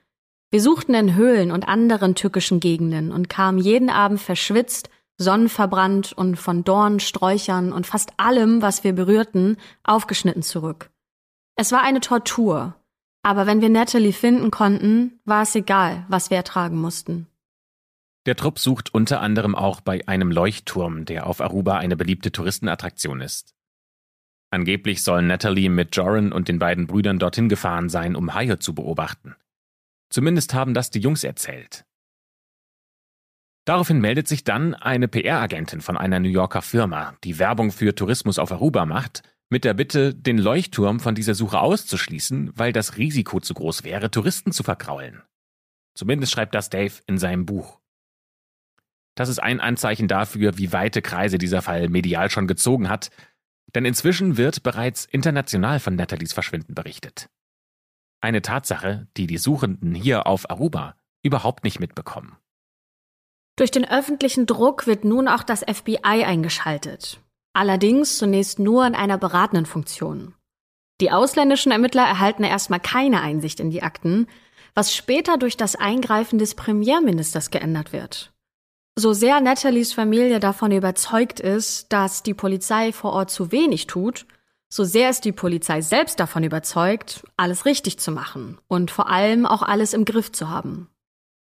Wir 0.49 0.61
suchten 0.61 0.93
in 0.93 1.15
Höhlen 1.15 1.51
und 1.51 1.67
anderen 1.67 2.15
tückischen 2.15 2.59
Gegenden 2.59 3.11
und 3.11 3.29
kamen 3.29 3.57
jeden 3.59 3.89
Abend 3.89 4.21
verschwitzt 4.21 4.89
sonnenverbrannt 5.17 6.13
und 6.13 6.35
von 6.37 6.63
Dornen, 6.63 6.99
Sträuchern 6.99 7.73
und 7.73 7.87
fast 7.87 8.11
allem, 8.17 8.61
was 8.61 8.83
wir 8.83 8.93
berührten, 8.93 9.57
aufgeschnitten 9.83 10.43
zurück. 10.43 10.91
Es 11.55 11.71
war 11.71 11.81
eine 11.81 12.01
Tortur, 12.01 12.75
aber 13.23 13.47
wenn 13.47 13.61
wir 13.61 13.69
Natalie 13.69 14.13
finden 14.13 14.51
konnten, 14.51 15.19
war 15.25 15.43
es 15.43 15.55
egal, 15.55 16.05
was 16.07 16.29
wir 16.29 16.37
ertragen 16.37 16.79
mussten. 16.79 17.27
Der 18.27 18.35
Trupp 18.35 18.59
sucht 18.59 18.93
unter 18.93 19.21
anderem 19.21 19.55
auch 19.55 19.81
bei 19.81 20.07
einem 20.07 20.31
Leuchtturm, 20.31 21.05
der 21.05 21.25
auf 21.25 21.41
Aruba 21.41 21.77
eine 21.77 21.95
beliebte 21.95 22.31
Touristenattraktion 22.31 23.21
ist. 23.21 23.55
Angeblich 24.49 25.03
sollen 25.03 25.27
Natalie 25.27 25.69
mit 25.69 25.95
Joran 25.95 26.31
und 26.31 26.47
den 26.47 26.59
beiden 26.59 26.87
Brüdern 26.87 27.19
dorthin 27.19 27.49
gefahren 27.49 27.89
sein, 27.89 28.15
um 28.15 28.33
Haie 28.33 28.59
zu 28.59 28.73
beobachten. 28.73 29.35
Zumindest 30.09 30.53
haben 30.53 30.73
das 30.73 30.89
die 30.89 30.99
Jungs 30.99 31.23
erzählt. 31.23 31.85
Daraufhin 33.65 33.99
meldet 33.99 34.29
sich 34.29 34.45
dann 34.45 34.73
eine 34.75 35.09
PR-Agentin 35.09 35.81
von 35.81 35.97
einer 35.97 36.21
New 36.21 36.29
Yorker 36.29 36.61
Firma, 36.61 37.17
die 37.25 37.37
Werbung 37.37 37.71
für 37.71 37.93
Tourismus 37.93 38.39
auf 38.39 38.53
Aruba 38.53 38.85
macht, 38.85 39.23
mit 39.49 39.65
der 39.65 39.73
Bitte, 39.73 40.13
den 40.13 40.37
Leuchtturm 40.37 41.01
von 41.01 41.15
dieser 41.15 41.35
Suche 41.35 41.59
auszuschließen, 41.59 42.51
weil 42.55 42.71
das 42.71 42.97
Risiko 42.97 43.41
zu 43.41 43.53
groß 43.53 43.83
wäre, 43.83 44.09
Touristen 44.09 44.53
zu 44.53 44.63
verkraulen. 44.63 45.21
Zumindest 45.95 46.31
schreibt 46.31 46.55
das 46.55 46.69
Dave 46.69 46.93
in 47.07 47.17
seinem 47.17 47.45
Buch. 47.45 47.79
Das 49.15 49.29
ist 49.29 49.39
ein 49.39 49.59
Anzeichen 49.59 50.07
dafür, 50.07 50.57
wie 50.57 50.71
weite 50.71 51.01
Kreise 51.01 51.37
dieser 51.37 51.61
Fall 51.61 51.89
medial 51.89 52.29
schon 52.29 52.47
gezogen 52.47 52.87
hat, 52.87 53.09
denn 53.75 53.85
inzwischen 53.85 54.37
wird 54.37 54.63
bereits 54.63 55.05
international 55.05 55.79
von 55.79 55.95
Nathalies 55.95 56.33
Verschwinden 56.33 56.73
berichtet. 56.73 57.29
Eine 58.21 58.41
Tatsache, 58.41 59.07
die 59.17 59.27
die 59.27 59.37
Suchenden 59.37 59.93
hier 59.93 60.27
auf 60.27 60.49
Aruba 60.49 60.95
überhaupt 61.23 61.63
nicht 61.63 61.79
mitbekommen. 61.79 62.35
Durch 63.57 63.71
den 63.71 63.87
öffentlichen 63.89 64.45
Druck 64.45 64.87
wird 64.87 65.03
nun 65.03 65.27
auch 65.27 65.43
das 65.43 65.61
FBI 65.61 66.23
eingeschaltet. 66.23 67.19
Allerdings 67.53 68.17
zunächst 68.17 68.59
nur 68.59 68.85
in 68.85 68.95
einer 68.95 69.17
beratenden 69.17 69.65
Funktion. 69.65 70.35
Die 71.01 71.11
ausländischen 71.11 71.71
Ermittler 71.71 72.03
erhalten 72.03 72.43
erstmal 72.43 72.79
keine 72.79 73.21
Einsicht 73.21 73.59
in 73.59 73.69
die 73.69 73.83
Akten, 73.83 74.27
was 74.73 74.95
später 74.95 75.37
durch 75.37 75.57
das 75.57 75.75
Eingreifen 75.75 76.39
des 76.39 76.53
Premierministers 76.55 77.49
geändert 77.49 77.93
wird. 77.93 78.31
So 78.99 79.13
sehr 79.13 79.39
Nathalies 79.41 79.93
Familie 79.93 80.39
davon 80.39 80.71
überzeugt 80.71 81.39
ist, 81.39 81.93
dass 81.93 82.23
die 82.23 82.33
Polizei 82.33 82.91
vor 82.91 83.13
Ort 83.13 83.29
zu 83.29 83.51
wenig 83.51 83.85
tut, 83.85 84.25
so 84.69 84.83
sehr 84.85 85.11
ist 85.11 85.23
die 85.23 85.31
Polizei 85.31 85.81
selbst 85.81 86.19
davon 86.19 86.43
überzeugt, 86.43 87.23
alles 87.37 87.65
richtig 87.65 87.99
zu 87.99 88.11
machen 88.11 88.57
und 88.67 88.89
vor 88.89 89.07
allem 89.07 89.45
auch 89.45 89.61
alles 89.61 89.93
im 89.93 90.03
Griff 90.03 90.31
zu 90.31 90.49
haben. 90.49 90.89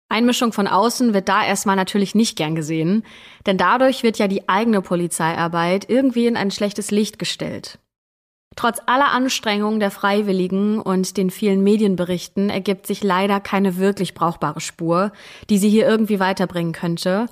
Einmischung 0.09 0.53
von 0.53 0.67
außen 0.67 1.15
wird 1.15 1.29
da 1.29 1.47
erstmal 1.47 1.76
natürlich 1.76 2.17
nicht 2.17 2.37
gern 2.37 2.57
gesehen, 2.57 3.05
denn 3.47 3.59
dadurch 3.59 4.03
wird 4.03 4.19
ja 4.19 4.26
die 4.26 4.49
eigene 4.49 4.83
Polizeiarbeit 4.83 5.88
irgendwie 5.88 6.26
in 6.26 6.37
ein 6.37 6.50
schlechtes 6.50 6.91
Licht 6.91 7.17
gestellt. 7.17 7.79
Trotz 8.55 8.81
aller 8.87 9.11
Anstrengungen 9.11 9.81
der 9.81 9.91
Freiwilligen 9.91 10.81
und 10.81 11.17
den 11.17 11.31
vielen 11.31 11.62
Medienberichten 11.62 12.49
ergibt 12.49 12.87
sich 12.87 13.03
leider 13.03 13.41
keine 13.41 13.76
wirklich 13.76 14.15
brauchbare 14.15 14.61
Spur, 14.61 15.12
die 15.50 15.59
sie 15.59 15.69
hier 15.69 15.87
irgendwie 15.87 16.21
weiterbringen 16.21 16.73
könnte. 16.73 17.26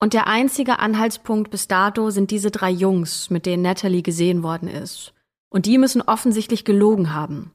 Und 0.00 0.14
der 0.14 0.26
einzige 0.26 0.78
Anhaltspunkt 0.78 1.50
bis 1.50 1.68
dato 1.68 2.10
sind 2.10 2.30
diese 2.30 2.50
drei 2.50 2.70
Jungs, 2.70 3.28
mit 3.28 3.44
denen 3.44 3.62
Natalie 3.62 4.02
gesehen 4.02 4.42
worden 4.42 4.68
ist. 4.68 5.12
Und 5.50 5.66
die 5.66 5.76
müssen 5.76 6.00
offensichtlich 6.00 6.64
gelogen 6.64 7.12
haben. 7.12 7.52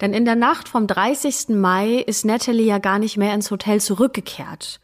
Denn 0.00 0.12
in 0.12 0.24
der 0.24 0.36
Nacht 0.36 0.68
vom 0.68 0.86
30. 0.86 1.50
Mai 1.50 1.96
ist 1.96 2.24
Natalie 2.24 2.66
ja 2.66 2.78
gar 2.78 2.98
nicht 2.98 3.16
mehr 3.16 3.34
ins 3.34 3.50
Hotel 3.50 3.80
zurückgekehrt, 3.80 4.80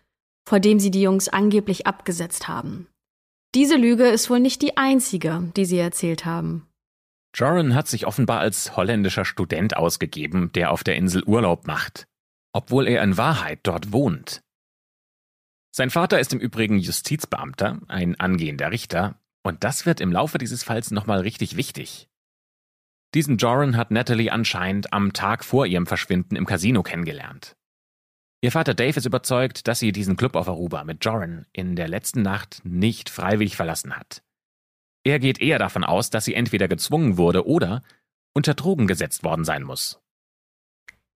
vor 0.48 0.58
dem 0.58 0.80
sie 0.80 0.90
die 0.90 1.02
Jungs 1.02 1.28
angeblich 1.28 1.86
abgesetzt 1.86 2.48
haben. 2.48 2.86
Diese 3.54 3.76
Lüge 3.76 4.08
ist 4.08 4.30
wohl 4.30 4.40
nicht 4.40 4.62
die 4.62 4.76
einzige, 4.76 5.52
die 5.56 5.64
sie 5.64 5.78
erzählt 5.78 6.24
haben. 6.24 6.66
Joran 7.34 7.74
hat 7.74 7.88
sich 7.88 8.06
offenbar 8.06 8.40
als 8.40 8.76
holländischer 8.76 9.24
Student 9.24 9.76
ausgegeben, 9.76 10.50
der 10.52 10.70
auf 10.72 10.82
der 10.84 10.96
Insel 10.96 11.22
Urlaub 11.24 11.66
macht, 11.66 12.06
obwohl 12.52 12.88
er 12.88 13.02
in 13.02 13.16
Wahrheit 13.16 13.60
dort 13.62 13.92
wohnt. 13.92 14.42
Sein 15.72 15.90
Vater 15.90 16.18
ist 16.18 16.32
im 16.32 16.40
Übrigen 16.40 16.78
Justizbeamter, 16.78 17.78
ein 17.86 18.18
angehender 18.18 18.72
Richter, 18.72 19.20
und 19.42 19.62
das 19.62 19.86
wird 19.86 20.00
im 20.00 20.12
Laufe 20.12 20.38
dieses 20.38 20.64
Falls 20.64 20.90
nochmal 20.90 21.20
richtig 21.20 21.56
wichtig. 21.56 22.08
Diesen 23.14 23.38
Joran 23.38 23.76
hat 23.76 23.90
Natalie 23.90 24.30
anscheinend 24.30 24.92
am 24.92 25.12
Tag 25.12 25.44
vor 25.44 25.66
ihrem 25.66 25.86
Verschwinden 25.86 26.36
im 26.36 26.46
Casino 26.46 26.82
kennengelernt. 26.82 27.56
Ihr 28.42 28.52
Vater 28.52 28.74
Dave 28.74 28.96
ist 28.96 29.06
überzeugt, 29.06 29.68
dass 29.68 29.78
sie 29.80 29.92
diesen 29.92 30.16
Club 30.16 30.34
auf 30.34 30.48
Aruba 30.48 30.84
mit 30.84 31.04
Joran 31.04 31.46
in 31.52 31.76
der 31.76 31.88
letzten 31.88 32.22
Nacht 32.22 32.60
nicht 32.64 33.10
freiwillig 33.10 33.56
verlassen 33.56 33.96
hat. 33.96 34.22
Er 35.04 35.18
geht 35.18 35.40
eher 35.40 35.58
davon 35.58 35.84
aus, 35.84 36.10
dass 36.10 36.24
sie 36.24 36.34
entweder 36.34 36.68
gezwungen 36.68 37.16
wurde 37.16 37.46
oder 37.46 37.82
unter 38.34 38.54
Drogen 38.54 38.86
gesetzt 38.86 39.24
worden 39.24 39.44
sein 39.44 39.62
muss. 39.62 40.00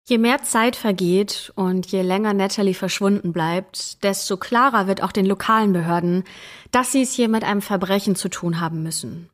Je 0.05 0.17
mehr 0.17 0.43
Zeit 0.43 0.75
vergeht 0.75 1.53
und 1.55 1.85
je 1.87 2.01
länger 2.01 2.33
Natalie 2.33 2.73
verschwunden 2.73 3.31
bleibt, 3.31 4.03
desto 4.03 4.35
klarer 4.35 4.85
wird 4.85 5.01
auch 5.01 5.13
den 5.13 5.25
lokalen 5.25 5.71
Behörden, 5.71 6.25
dass 6.71 6.91
sie 6.91 7.03
es 7.03 7.13
hier 7.13 7.29
mit 7.29 7.45
einem 7.45 7.61
Verbrechen 7.61 8.15
zu 8.17 8.29
tun 8.29 8.59
haben 8.59 8.83
müssen. 8.83 9.29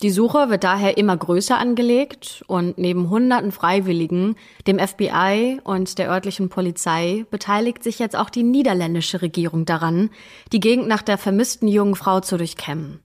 Die 0.00 0.10
Suche 0.10 0.48
wird 0.48 0.64
daher 0.64 0.96
immer 0.96 1.16
größer 1.16 1.58
angelegt 1.58 2.44
und 2.46 2.78
neben 2.78 3.08
hunderten 3.08 3.52
Freiwilligen, 3.52 4.36
dem 4.66 4.78
FBI 4.78 5.60
und 5.62 5.98
der 5.98 6.08
örtlichen 6.08 6.48
Polizei 6.48 7.24
beteiligt 7.30 7.82
sich 7.82 7.98
jetzt 7.98 8.16
auch 8.16 8.30
die 8.30 8.42
niederländische 8.42 9.22
Regierung 9.22 9.64
daran, 9.64 10.10
die 10.52 10.60
Gegend 10.60 10.88
nach 10.88 11.02
der 11.02 11.18
vermissten 11.18 11.68
jungen 11.68 11.94
Frau 11.94 12.20
zu 12.20 12.36
durchkämmen. 12.36 13.00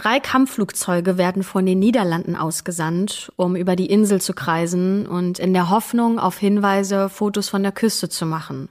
Drei 0.00 0.18
Kampfflugzeuge 0.18 1.18
werden 1.18 1.42
von 1.42 1.66
den 1.66 1.78
Niederlanden 1.78 2.34
ausgesandt, 2.34 3.30
um 3.36 3.54
über 3.54 3.76
die 3.76 3.90
Insel 3.90 4.18
zu 4.18 4.32
kreisen 4.32 5.06
und 5.06 5.38
in 5.38 5.52
der 5.52 5.68
Hoffnung 5.68 6.18
auf 6.18 6.38
Hinweise 6.38 7.10
Fotos 7.10 7.50
von 7.50 7.62
der 7.62 7.72
Küste 7.72 8.08
zu 8.08 8.24
machen. 8.24 8.70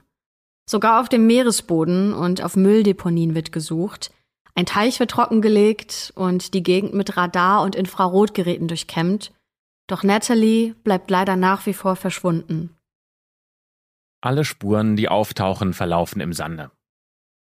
Sogar 0.68 1.00
auf 1.00 1.08
dem 1.08 1.28
Meeresboden 1.28 2.14
und 2.14 2.42
auf 2.42 2.56
Mülldeponien 2.56 3.36
wird 3.36 3.52
gesucht, 3.52 4.10
ein 4.56 4.66
Teich 4.66 4.98
wird 4.98 5.12
trockengelegt 5.12 6.12
und 6.16 6.52
die 6.52 6.64
Gegend 6.64 6.94
mit 6.94 7.16
Radar- 7.16 7.62
und 7.62 7.76
Infrarotgeräten 7.76 8.66
durchkämmt, 8.66 9.32
doch 9.86 10.02
Natalie 10.02 10.74
bleibt 10.82 11.12
leider 11.12 11.36
nach 11.36 11.64
wie 11.64 11.74
vor 11.74 11.94
verschwunden. 11.94 12.76
Alle 14.20 14.44
Spuren, 14.44 14.96
die 14.96 15.08
auftauchen, 15.08 15.74
verlaufen 15.74 16.20
im 16.20 16.32
Sande. 16.32 16.72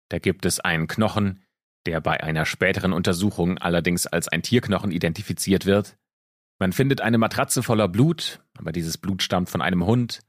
Da 0.10 0.20
gibt 0.20 0.46
es 0.46 0.60
einen 0.60 0.88
Knochen, 0.88 1.46
der 1.90 2.02
bei 2.02 2.22
einer 2.22 2.46
späteren 2.46 2.94
Untersuchung 2.94 3.58
allerdings 3.58 4.06
als 4.06 4.28
ein 4.28 4.44
Tierknochen 4.44 4.92
identifiziert 4.92 5.66
wird. 5.66 5.98
Man 6.60 6.72
findet 6.72 7.02
eine 7.02 7.18
Matratze 7.18 7.64
voller 7.64 7.88
Blut, 7.88 8.42
aber 8.56 8.72
dieses 8.72 9.00
Blut 9.00 9.24
stammt 9.24 9.50
von 9.50 9.64
einem 9.64 9.84
Hund. 9.88 10.20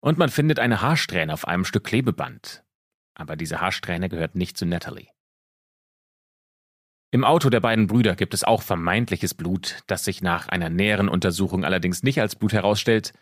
Und 0.00 0.18
man 0.18 0.28
findet 0.28 0.60
eine 0.60 0.82
Haarsträhne 0.82 1.32
auf 1.32 1.48
einem 1.48 1.64
Stück 1.64 1.82
Klebeband. 1.82 2.62
Aber 3.14 3.34
diese 3.34 3.60
Haarsträhne 3.60 4.08
gehört 4.08 4.36
nicht 4.36 4.56
zu 4.56 4.66
Natalie. 4.66 5.08
Im 7.10 7.24
Auto 7.24 7.50
der 7.50 7.60
beiden 7.60 7.88
Brüder 7.88 8.14
gibt 8.14 8.32
es 8.32 8.44
auch 8.44 8.62
vermeintliches 8.62 9.34
Blut, 9.34 9.80
das 9.88 10.04
sich 10.04 10.22
nach 10.22 10.46
einer 10.48 10.70
näheren 10.70 11.08
Untersuchung 11.08 11.64
allerdings 11.64 12.04
nicht 12.04 12.20
als 12.20 12.36
Blut 12.36 12.52
herausstellt. 12.52 13.12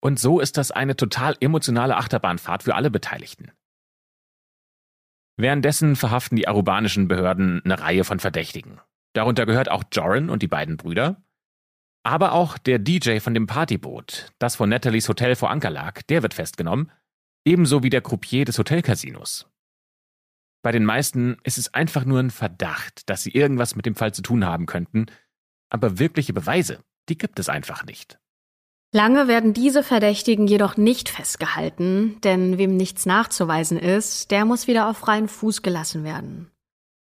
Und 0.00 0.20
so 0.20 0.40
ist 0.40 0.58
das 0.58 0.72
eine 0.72 0.94
total 0.94 1.36
emotionale 1.40 1.96
Achterbahnfahrt 1.96 2.64
für 2.64 2.74
alle 2.74 2.90
Beteiligten. 2.90 3.50
Währenddessen 5.38 5.94
verhaften 5.94 6.34
die 6.34 6.48
arubanischen 6.48 7.06
Behörden 7.06 7.62
eine 7.64 7.80
Reihe 7.80 8.02
von 8.02 8.18
Verdächtigen. 8.18 8.80
Darunter 9.12 9.46
gehört 9.46 9.70
auch 9.70 9.84
Joran 9.92 10.30
und 10.30 10.42
die 10.42 10.48
beiden 10.48 10.76
Brüder. 10.76 11.22
Aber 12.02 12.32
auch 12.32 12.58
der 12.58 12.80
DJ 12.80 13.20
von 13.20 13.34
dem 13.34 13.46
Partyboot, 13.46 14.32
das 14.40 14.56
vor 14.56 14.66
Nathalies 14.66 15.08
Hotel 15.08 15.36
vor 15.36 15.50
Anker 15.50 15.70
lag, 15.70 16.02
der 16.02 16.22
wird 16.22 16.34
festgenommen, 16.34 16.90
ebenso 17.44 17.84
wie 17.84 17.90
der 17.90 18.00
Croupier 18.00 18.44
des 18.44 18.58
Hotelcasinos. 18.58 19.48
Bei 20.62 20.72
den 20.72 20.84
meisten 20.84 21.36
ist 21.44 21.56
es 21.56 21.72
einfach 21.72 22.04
nur 22.04 22.18
ein 22.18 22.30
Verdacht, 22.30 23.08
dass 23.08 23.22
sie 23.22 23.30
irgendwas 23.30 23.76
mit 23.76 23.86
dem 23.86 23.94
Fall 23.94 24.12
zu 24.12 24.22
tun 24.22 24.44
haben 24.44 24.66
könnten, 24.66 25.06
aber 25.70 26.00
wirkliche 26.00 26.32
Beweise, 26.32 26.82
die 27.08 27.16
gibt 27.16 27.38
es 27.38 27.48
einfach 27.48 27.84
nicht. 27.84 28.17
Lange 28.92 29.28
werden 29.28 29.52
diese 29.52 29.82
Verdächtigen 29.82 30.46
jedoch 30.46 30.78
nicht 30.78 31.10
festgehalten, 31.10 32.18
denn 32.24 32.56
wem 32.56 32.76
nichts 32.76 33.04
nachzuweisen 33.04 33.78
ist, 33.78 34.30
der 34.30 34.46
muss 34.46 34.66
wieder 34.66 34.88
auf 34.88 34.96
freien 34.96 35.28
Fuß 35.28 35.60
gelassen 35.62 36.04
werden. 36.04 36.50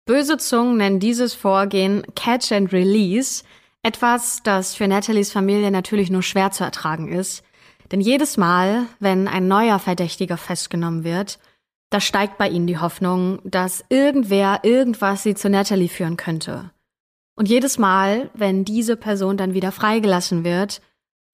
Böse 0.04 0.36
Zungen 0.36 0.78
nennen 0.78 0.98
dieses 0.98 1.34
Vorgehen 1.34 2.02
Catch 2.16 2.50
and 2.52 2.72
Release, 2.72 3.44
etwas, 3.84 4.42
das 4.42 4.74
für 4.74 4.88
Nathalies 4.88 5.30
Familie 5.30 5.70
natürlich 5.70 6.10
nur 6.10 6.22
schwer 6.22 6.50
zu 6.50 6.64
ertragen 6.64 7.12
ist, 7.12 7.44
denn 7.92 8.00
jedes 8.00 8.36
Mal, 8.36 8.86
wenn 8.98 9.28
ein 9.28 9.46
neuer 9.46 9.78
Verdächtiger 9.78 10.36
festgenommen 10.36 11.04
wird, 11.04 11.38
da 11.90 12.00
steigt 12.00 12.36
bei 12.36 12.48
ihnen 12.48 12.66
die 12.66 12.78
Hoffnung, 12.78 13.38
dass 13.44 13.84
irgendwer 13.88 14.60
irgendwas 14.64 15.22
sie 15.22 15.36
zu 15.36 15.48
Natalie 15.48 15.88
führen 15.88 16.16
könnte. 16.16 16.72
Und 17.36 17.48
jedes 17.48 17.78
Mal, 17.78 18.30
wenn 18.34 18.64
diese 18.64 18.96
Person 18.96 19.36
dann 19.36 19.54
wieder 19.54 19.70
freigelassen 19.70 20.42
wird, 20.42 20.80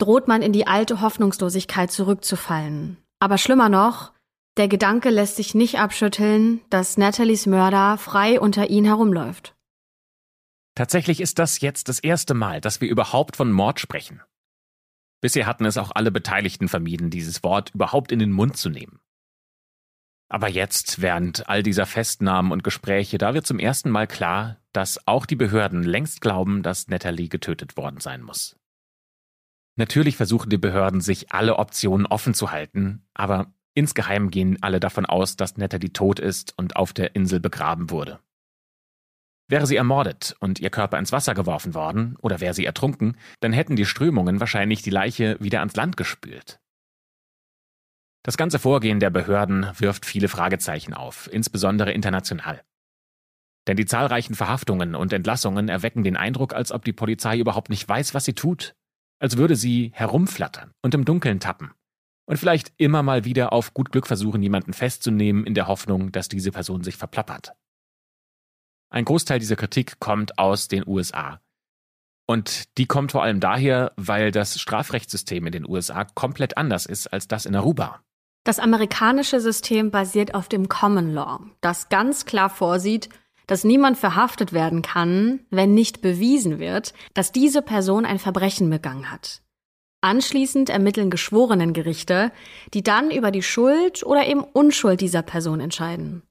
droht 0.02 0.26
man 0.26 0.42
in 0.42 0.52
die 0.52 0.66
alte 0.66 1.00
Hoffnungslosigkeit 1.00 1.92
zurückzufallen. 1.92 2.96
Aber 3.20 3.38
schlimmer 3.38 3.68
noch, 3.68 4.12
der 4.56 4.66
Gedanke 4.66 5.10
lässt 5.10 5.36
sich 5.36 5.54
nicht 5.54 5.78
abschütteln, 5.78 6.60
dass 6.70 6.98
Nathalies 6.98 7.46
Mörder 7.46 7.96
frei 7.98 8.40
unter 8.40 8.68
ihnen 8.68 8.86
herumläuft. 8.86 9.54
Tatsächlich 10.74 11.20
ist 11.20 11.38
das 11.38 11.60
jetzt 11.60 11.88
das 11.88 12.00
erste 12.00 12.34
Mal, 12.34 12.60
dass 12.60 12.80
wir 12.80 12.88
überhaupt 12.88 13.36
von 13.36 13.52
Mord 13.52 13.78
sprechen. 13.78 14.20
Bisher 15.20 15.46
hatten 15.46 15.66
es 15.66 15.78
auch 15.78 15.92
alle 15.94 16.10
Beteiligten 16.10 16.68
vermieden, 16.68 17.10
dieses 17.10 17.44
Wort 17.44 17.70
überhaupt 17.72 18.10
in 18.10 18.18
den 18.18 18.32
Mund 18.32 18.56
zu 18.56 18.70
nehmen. 18.70 18.98
Aber 20.28 20.48
jetzt, 20.48 21.00
während 21.00 21.48
all 21.48 21.62
dieser 21.62 21.86
Festnahmen 21.86 22.50
und 22.50 22.64
Gespräche, 22.64 23.18
da 23.18 23.34
wird 23.34 23.46
zum 23.46 23.60
ersten 23.60 23.90
Mal 23.90 24.08
klar, 24.08 24.56
dass 24.72 25.06
auch 25.06 25.26
die 25.26 25.36
Behörden 25.36 25.84
längst 25.84 26.20
glauben, 26.22 26.64
dass 26.64 26.88
Natalie 26.88 27.28
getötet 27.28 27.76
worden 27.76 28.00
sein 28.00 28.22
muss. 28.22 28.56
Natürlich 29.76 30.16
versuchen 30.16 30.50
die 30.50 30.58
Behörden, 30.58 31.00
sich 31.00 31.32
alle 31.32 31.56
Optionen 31.56 32.06
offen 32.06 32.34
zu 32.34 32.50
halten, 32.50 33.06
aber 33.14 33.52
insgeheim 33.74 34.30
gehen 34.30 34.58
alle 34.62 34.80
davon 34.80 35.06
aus, 35.06 35.36
dass 35.36 35.56
Natalie 35.56 35.92
tot 35.92 36.18
ist 36.18 36.56
und 36.58 36.76
auf 36.76 36.92
der 36.92 37.14
Insel 37.14 37.40
begraben 37.40 37.90
wurde. 37.90 38.20
Wäre 39.48 39.66
sie 39.66 39.76
ermordet 39.76 40.36
und 40.40 40.60
ihr 40.60 40.70
Körper 40.70 40.98
ins 40.98 41.12
Wasser 41.12 41.34
geworfen 41.34 41.74
worden 41.74 42.16
oder 42.20 42.40
wäre 42.40 42.54
sie 42.54 42.64
ertrunken, 42.64 43.16
dann 43.40 43.52
hätten 43.52 43.76
die 43.76 43.86
Strömungen 43.86 44.40
wahrscheinlich 44.40 44.82
die 44.82 44.90
Leiche 44.90 45.36
wieder 45.40 45.60
ans 45.60 45.76
Land 45.76 45.96
gespült. 45.96 46.60
Das 48.22 48.36
ganze 48.36 48.58
Vorgehen 48.58 49.00
der 49.00 49.10
Behörden 49.10 49.68
wirft 49.78 50.06
viele 50.06 50.28
Fragezeichen 50.28 50.94
auf, 50.94 51.28
insbesondere 51.32 51.92
international. 51.92 52.62
Denn 53.66 53.76
die 53.76 53.86
zahlreichen 53.86 54.34
Verhaftungen 54.34 54.94
und 54.94 55.12
Entlassungen 55.12 55.68
erwecken 55.68 56.04
den 56.04 56.16
Eindruck, 56.16 56.54
als 56.54 56.72
ob 56.72 56.84
die 56.84 56.92
Polizei 56.92 57.38
überhaupt 57.38 57.68
nicht 57.68 57.88
weiß, 57.88 58.14
was 58.14 58.24
sie 58.24 58.34
tut 58.34 58.74
als 59.22 59.36
würde 59.36 59.54
sie 59.54 59.92
herumflattern 59.94 60.72
und 60.82 60.94
im 60.94 61.04
Dunkeln 61.04 61.38
tappen 61.38 61.70
und 62.26 62.38
vielleicht 62.38 62.72
immer 62.76 63.04
mal 63.04 63.24
wieder 63.24 63.52
auf 63.52 63.72
gut 63.72 63.92
Glück 63.92 64.08
versuchen, 64.08 64.42
jemanden 64.42 64.72
festzunehmen, 64.72 65.44
in 65.44 65.54
der 65.54 65.68
Hoffnung, 65.68 66.10
dass 66.10 66.28
diese 66.28 66.50
Person 66.50 66.82
sich 66.82 66.96
verplappert. 66.96 67.52
Ein 68.90 69.04
Großteil 69.04 69.38
dieser 69.38 69.54
Kritik 69.54 70.00
kommt 70.00 70.38
aus 70.38 70.66
den 70.66 70.86
USA. 70.86 71.40
Und 72.26 72.76
die 72.78 72.86
kommt 72.86 73.12
vor 73.12 73.22
allem 73.22 73.38
daher, 73.38 73.92
weil 73.96 74.32
das 74.32 74.60
Strafrechtssystem 74.60 75.46
in 75.46 75.52
den 75.52 75.68
USA 75.68 76.04
komplett 76.04 76.56
anders 76.56 76.84
ist 76.84 77.06
als 77.06 77.28
das 77.28 77.46
in 77.46 77.54
Aruba. 77.54 78.02
Das 78.44 78.58
amerikanische 78.58 79.40
System 79.40 79.92
basiert 79.92 80.34
auf 80.34 80.48
dem 80.48 80.68
Common 80.68 81.14
Law, 81.14 81.44
das 81.60 81.88
ganz 81.90 82.24
klar 82.24 82.50
vorsieht, 82.50 83.08
dass 83.52 83.64
niemand 83.64 83.98
verhaftet 83.98 84.54
werden 84.54 84.80
kann, 84.80 85.40
wenn 85.50 85.74
nicht 85.74 86.00
bewiesen 86.00 86.58
wird, 86.58 86.94
dass 87.12 87.32
diese 87.32 87.60
Person 87.60 88.06
ein 88.06 88.18
Verbrechen 88.18 88.70
begangen 88.70 89.10
hat. 89.10 89.42
Anschließend 90.00 90.70
ermitteln 90.70 91.10
Geschworenengerichte, 91.10 92.32
die 92.72 92.82
dann 92.82 93.10
über 93.10 93.30
die 93.30 93.42
Schuld 93.42 94.06
oder 94.06 94.26
eben 94.26 94.42
Unschuld 94.42 95.02
dieser 95.02 95.20
Person 95.20 95.60
entscheiden. 95.60 96.22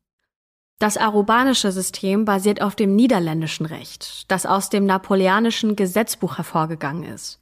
Das 0.80 0.98
arubanische 0.98 1.72
System 1.72 2.26
basiert 2.26 2.64
auf 2.64 2.76
dem 2.76 2.96
niederländischen 2.96 3.68
Recht, 3.68 4.32
das 4.32 4.48
aus 4.48 4.70
dem 4.70 4.88
napoleonischen 4.88 5.76
Gesetzbuch 5.76 6.38
hervorgegangen 6.38 7.04
ist. 7.04 7.40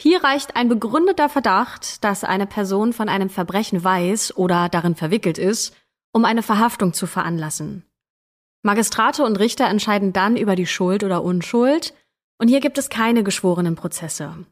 Hier 0.00 0.22
reicht 0.22 0.54
ein 0.54 0.68
begründeter 0.68 1.28
Verdacht, 1.28 2.04
dass 2.04 2.22
eine 2.22 2.46
Person 2.46 2.92
von 2.92 3.08
einem 3.08 3.28
Verbrechen 3.28 3.82
weiß 3.82 4.36
oder 4.36 4.68
darin 4.68 4.94
verwickelt 4.94 5.36
ist, 5.36 5.74
um 6.12 6.24
eine 6.24 6.44
Verhaftung 6.44 6.92
zu 6.92 7.08
veranlassen. 7.08 7.82
Magistrate 8.66 9.24
und 9.24 9.38
Richter 9.38 9.66
entscheiden 9.66 10.12
dann 10.12 10.36
über 10.36 10.56
die 10.56 10.66
Schuld 10.66 11.02
oder 11.04 11.22
Unschuld, 11.22 11.94
und 12.38 12.48
hier 12.48 12.60
gibt 12.60 12.76
es 12.76 12.90
keine 12.90 13.24
geschworenen 13.24 13.76
Prozesse. 13.76 14.44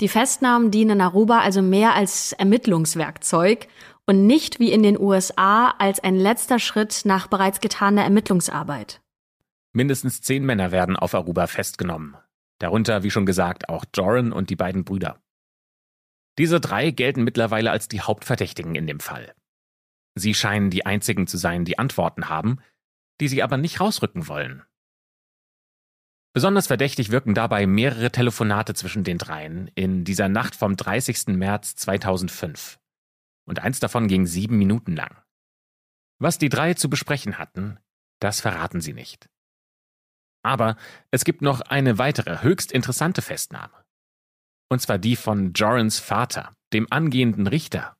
Die 0.00 0.08
Festnahmen 0.08 0.70
dienen 0.70 1.00
Aruba 1.00 1.38
also 1.38 1.62
mehr 1.62 1.94
als 1.94 2.32
Ermittlungswerkzeug 2.32 3.68
und 4.06 4.26
nicht 4.26 4.58
wie 4.58 4.72
in 4.72 4.82
den 4.82 4.98
USA 4.98 5.70
als 5.78 6.00
ein 6.00 6.16
letzter 6.16 6.58
Schritt 6.58 7.02
nach 7.04 7.28
bereits 7.28 7.60
getaner 7.60 8.02
Ermittlungsarbeit. 8.02 9.00
Mindestens 9.72 10.20
zehn 10.20 10.44
Männer 10.44 10.72
werden 10.72 10.96
auf 10.96 11.14
Aruba 11.14 11.46
festgenommen. 11.46 12.16
Darunter, 12.58 13.02
wie 13.02 13.10
schon 13.10 13.24
gesagt, 13.24 13.68
auch 13.68 13.84
Joran 13.94 14.32
und 14.32 14.50
die 14.50 14.56
beiden 14.56 14.84
Brüder. 14.84 15.20
Diese 16.38 16.60
drei 16.60 16.90
gelten 16.90 17.22
mittlerweile 17.22 17.70
als 17.70 17.88
die 17.88 18.00
Hauptverdächtigen 18.00 18.74
in 18.74 18.86
dem 18.86 19.00
Fall. 19.00 19.32
Sie 20.16 20.34
scheinen 20.34 20.70
die 20.70 20.86
einzigen 20.86 21.26
zu 21.26 21.36
sein, 21.36 21.64
die 21.64 21.78
Antworten 21.78 22.28
haben, 22.28 22.58
die 23.20 23.28
sie 23.28 23.42
aber 23.42 23.56
nicht 23.56 23.80
rausrücken 23.80 24.28
wollen. 24.28 24.62
Besonders 26.34 26.66
verdächtig 26.66 27.10
wirken 27.10 27.34
dabei 27.34 27.66
mehrere 27.66 28.10
Telefonate 28.10 28.74
zwischen 28.74 29.04
den 29.04 29.18
dreien 29.18 29.70
in 29.76 30.04
dieser 30.04 30.28
Nacht 30.28 30.56
vom 30.56 30.76
30. 30.76 31.28
März 31.28 31.76
2005. 31.76 32.80
Und 33.46 33.60
eins 33.60 33.78
davon 33.78 34.08
ging 34.08 34.26
sieben 34.26 34.58
Minuten 34.58 34.96
lang. 34.96 35.16
Was 36.18 36.38
die 36.38 36.48
drei 36.48 36.74
zu 36.74 36.90
besprechen 36.90 37.38
hatten, 37.38 37.78
das 38.18 38.40
verraten 38.40 38.80
sie 38.80 38.94
nicht. 38.94 39.28
Aber 40.42 40.76
es 41.10 41.24
gibt 41.24 41.40
noch 41.40 41.60
eine 41.60 41.98
weitere 41.98 42.42
höchst 42.42 42.72
interessante 42.72 43.22
Festnahme. 43.22 43.84
Und 44.68 44.80
zwar 44.80 44.98
die 44.98 45.16
von 45.16 45.52
Jorans 45.52 46.00
Vater, 46.00 46.56
dem 46.72 46.86
angehenden 46.90 47.46
Richter. 47.46 47.96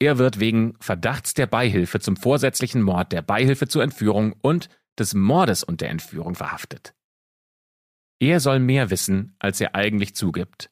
Er 0.00 0.16
wird 0.16 0.40
wegen 0.40 0.74
Verdachts 0.80 1.34
der 1.34 1.46
Beihilfe 1.46 2.00
zum 2.00 2.16
vorsätzlichen 2.16 2.82
Mord, 2.82 3.12
der 3.12 3.20
Beihilfe 3.20 3.68
zur 3.68 3.82
Entführung 3.82 4.34
und 4.40 4.70
des 4.98 5.14
Mordes 5.14 5.62
und 5.62 5.82
der 5.82 5.90
Entführung 5.90 6.34
verhaftet. 6.34 6.94
Er 8.18 8.40
soll 8.40 8.60
mehr 8.60 8.90
wissen, 8.90 9.36
als 9.38 9.60
er 9.60 9.74
eigentlich 9.74 10.14
zugibt, 10.14 10.70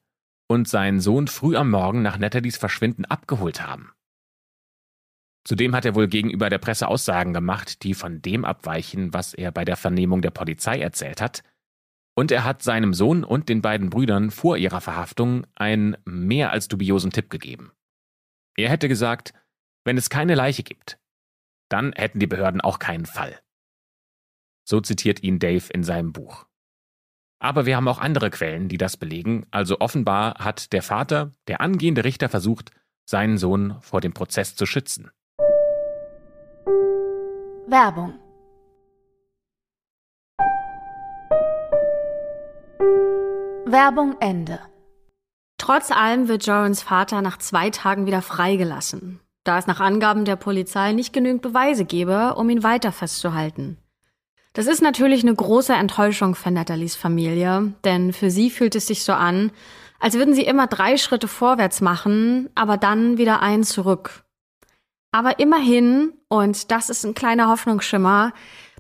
und 0.49 0.67
seinen 0.67 1.01
Sohn 1.01 1.29
früh 1.29 1.57
am 1.57 1.71
Morgen 1.71 2.01
nach 2.01 2.19
Nathalies 2.19 2.57
Verschwinden 2.57 3.05
abgeholt 3.05 3.67
haben. 3.67 3.93
Zudem 5.45 5.75
hat 5.75 5.85
er 5.85 5.95
wohl 5.95 6.09
gegenüber 6.09 6.49
der 6.51 6.59
Presse 6.59 6.89
Aussagen 6.89 7.33
gemacht, 7.33 7.83
die 7.83 7.95
von 7.95 8.21
dem 8.23 8.45
abweichen, 8.45 9.13
was 9.15 9.35
er 9.35 9.53
bei 9.53 9.65
der 9.65 9.77
Vernehmung 9.77 10.23
der 10.23 10.31
Polizei 10.31 10.81
erzählt 10.81 11.21
hat, 11.21 11.43
und 12.15 12.33
er 12.33 12.45
hat 12.45 12.63
seinem 12.63 12.95
Sohn 12.95 13.25
und 13.25 13.49
den 13.49 13.63
beiden 13.63 13.91
Brüdern 13.91 14.31
vor 14.31 14.57
ihrer 14.57 14.81
Verhaftung 14.81 15.47
einen 15.55 15.97
mehr 16.05 16.51
als 16.51 16.69
dubiosen 16.69 17.13
Tipp 17.13 17.31
gegeben. 17.31 17.73
Er 18.59 18.71
hätte 18.71 18.89
gesagt, 18.89 19.35
wenn 19.85 19.97
es 19.97 20.11
keine 20.11 20.35
Leiche 20.35 20.65
gibt, 20.65 20.99
dann 21.71 21.93
hätten 21.93 22.19
die 22.19 22.27
Behörden 22.27 22.61
auch 22.61 22.81
keinen 22.81 23.07
Fall. 23.07 23.39
So 24.69 24.81
zitiert 24.81 25.23
ihn 25.23 25.39
Dave 25.39 25.73
in 25.73 25.85
seinem 25.85 26.13
Buch. 26.13 26.45
Aber 27.41 27.67
wir 27.67 27.77
haben 27.77 27.87
auch 27.87 28.01
andere 28.01 28.31
Quellen, 28.31 28.69
die 28.69 28.77
das 28.77 28.97
belegen, 28.97 29.47
also 29.53 29.79
offenbar 29.79 30.41
hat 30.41 30.73
der 30.73 30.83
Vater, 30.83 31.31
der 31.47 31.61
angehende 31.61 32.03
Richter, 32.03 32.29
versucht, 32.29 32.73
seinen 33.09 33.39
Sohn 33.39 33.81
vor 33.81 34.01
dem 34.01 34.13
Prozess 34.13 34.57
zu 34.57 34.67
schützen. 34.67 35.13
Werbung 37.69 38.19
Werbung 43.67 44.17
Ende 44.19 44.59
Trotz 45.59 45.91
allem 45.91 46.29
wird 46.29 46.47
Jorans 46.47 46.83
Vater 46.83 47.21
nach 47.21 47.37
zwei 47.39 47.71
Tagen 47.71 48.07
wieder 48.07 48.23
freigelassen, 48.23 49.21
da 49.45 49.59
es 49.59 49.67
nach 49.67 49.81
Angaben 49.81 50.25
der 50.25 50.37
Polizei 50.37 50.93
nicht 50.93 51.13
genügend 51.13 51.43
Beweise 51.43 51.85
gebe, 51.85 52.35
um 52.37 52.49
ihn 52.49 52.63
weiter 52.63 52.93
festzuhalten. 52.93 53.77
Das 54.55 54.67
ist 54.67 54.81
natürlich 54.81 55.23
eine 55.23 55.35
große 55.35 55.73
Enttäuschung 55.73 56.35
für 56.35 56.51
Nathalies 56.51 56.97
Familie, 56.97 57.75
denn 57.85 58.13
für 58.13 58.31
sie 58.31 58.51
fühlt 58.51 58.75
es 58.75 58.87
sich 58.87 59.05
so 59.05 59.13
an, 59.13 59.53
als 60.01 60.15
würden 60.15 60.35
sie 60.35 60.45
immer 60.45 60.69
drei 60.69 60.97
Schritte 60.97 61.29
vorwärts 61.29 61.81
machen, 61.81 62.49
aber 62.55 62.77
dann 62.77 63.19
wieder 63.19 63.43
einen 63.43 63.65
zurück. 63.65 64.25
Aber 65.11 65.39
immerhin, 65.39 66.13
und 66.29 66.71
das 66.71 66.89
ist 66.89 67.05
ein 67.05 67.15
kleiner 67.15 67.49
Hoffnungsschimmer, 67.49 68.33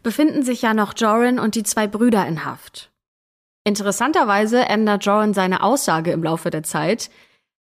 befinden 0.03 0.43
sich 0.43 0.63
ja 0.63 0.75
noch 0.75 0.95
Joran 0.97 1.39
und 1.39 1.55
die 1.55 1.65
zwei 1.65 1.87
Brüder 1.87 2.27
in 2.27 2.45
Haft. 2.45 2.88
Interessanterweise 3.69 4.61
ändert 4.61 5.05
Joran 5.05 5.35
seine 5.35 5.63
Aussage 5.63 6.11
im 6.13 6.23
Laufe 6.23 6.49
der 6.49 6.63
Zeit, 6.63 7.11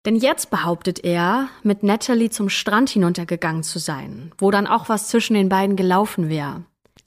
denn 0.05 0.15
jetzt 0.15 0.51
behauptet 0.51 1.03
er, 1.03 1.49
mit 1.65 1.83
Natalie 1.83 2.31
zum 2.31 2.49
Strand 2.49 2.91
hinuntergegangen 2.91 3.65
zu 3.65 3.81
sein, 3.81 4.31
wo 4.39 4.53
dann 4.53 4.69
auch 4.69 4.89
was 4.89 5.09
zwischen 5.09 5.35
den 5.35 5.49
beiden 5.49 5.75
gelaufen 5.75 6.29
wäre. 6.29 6.63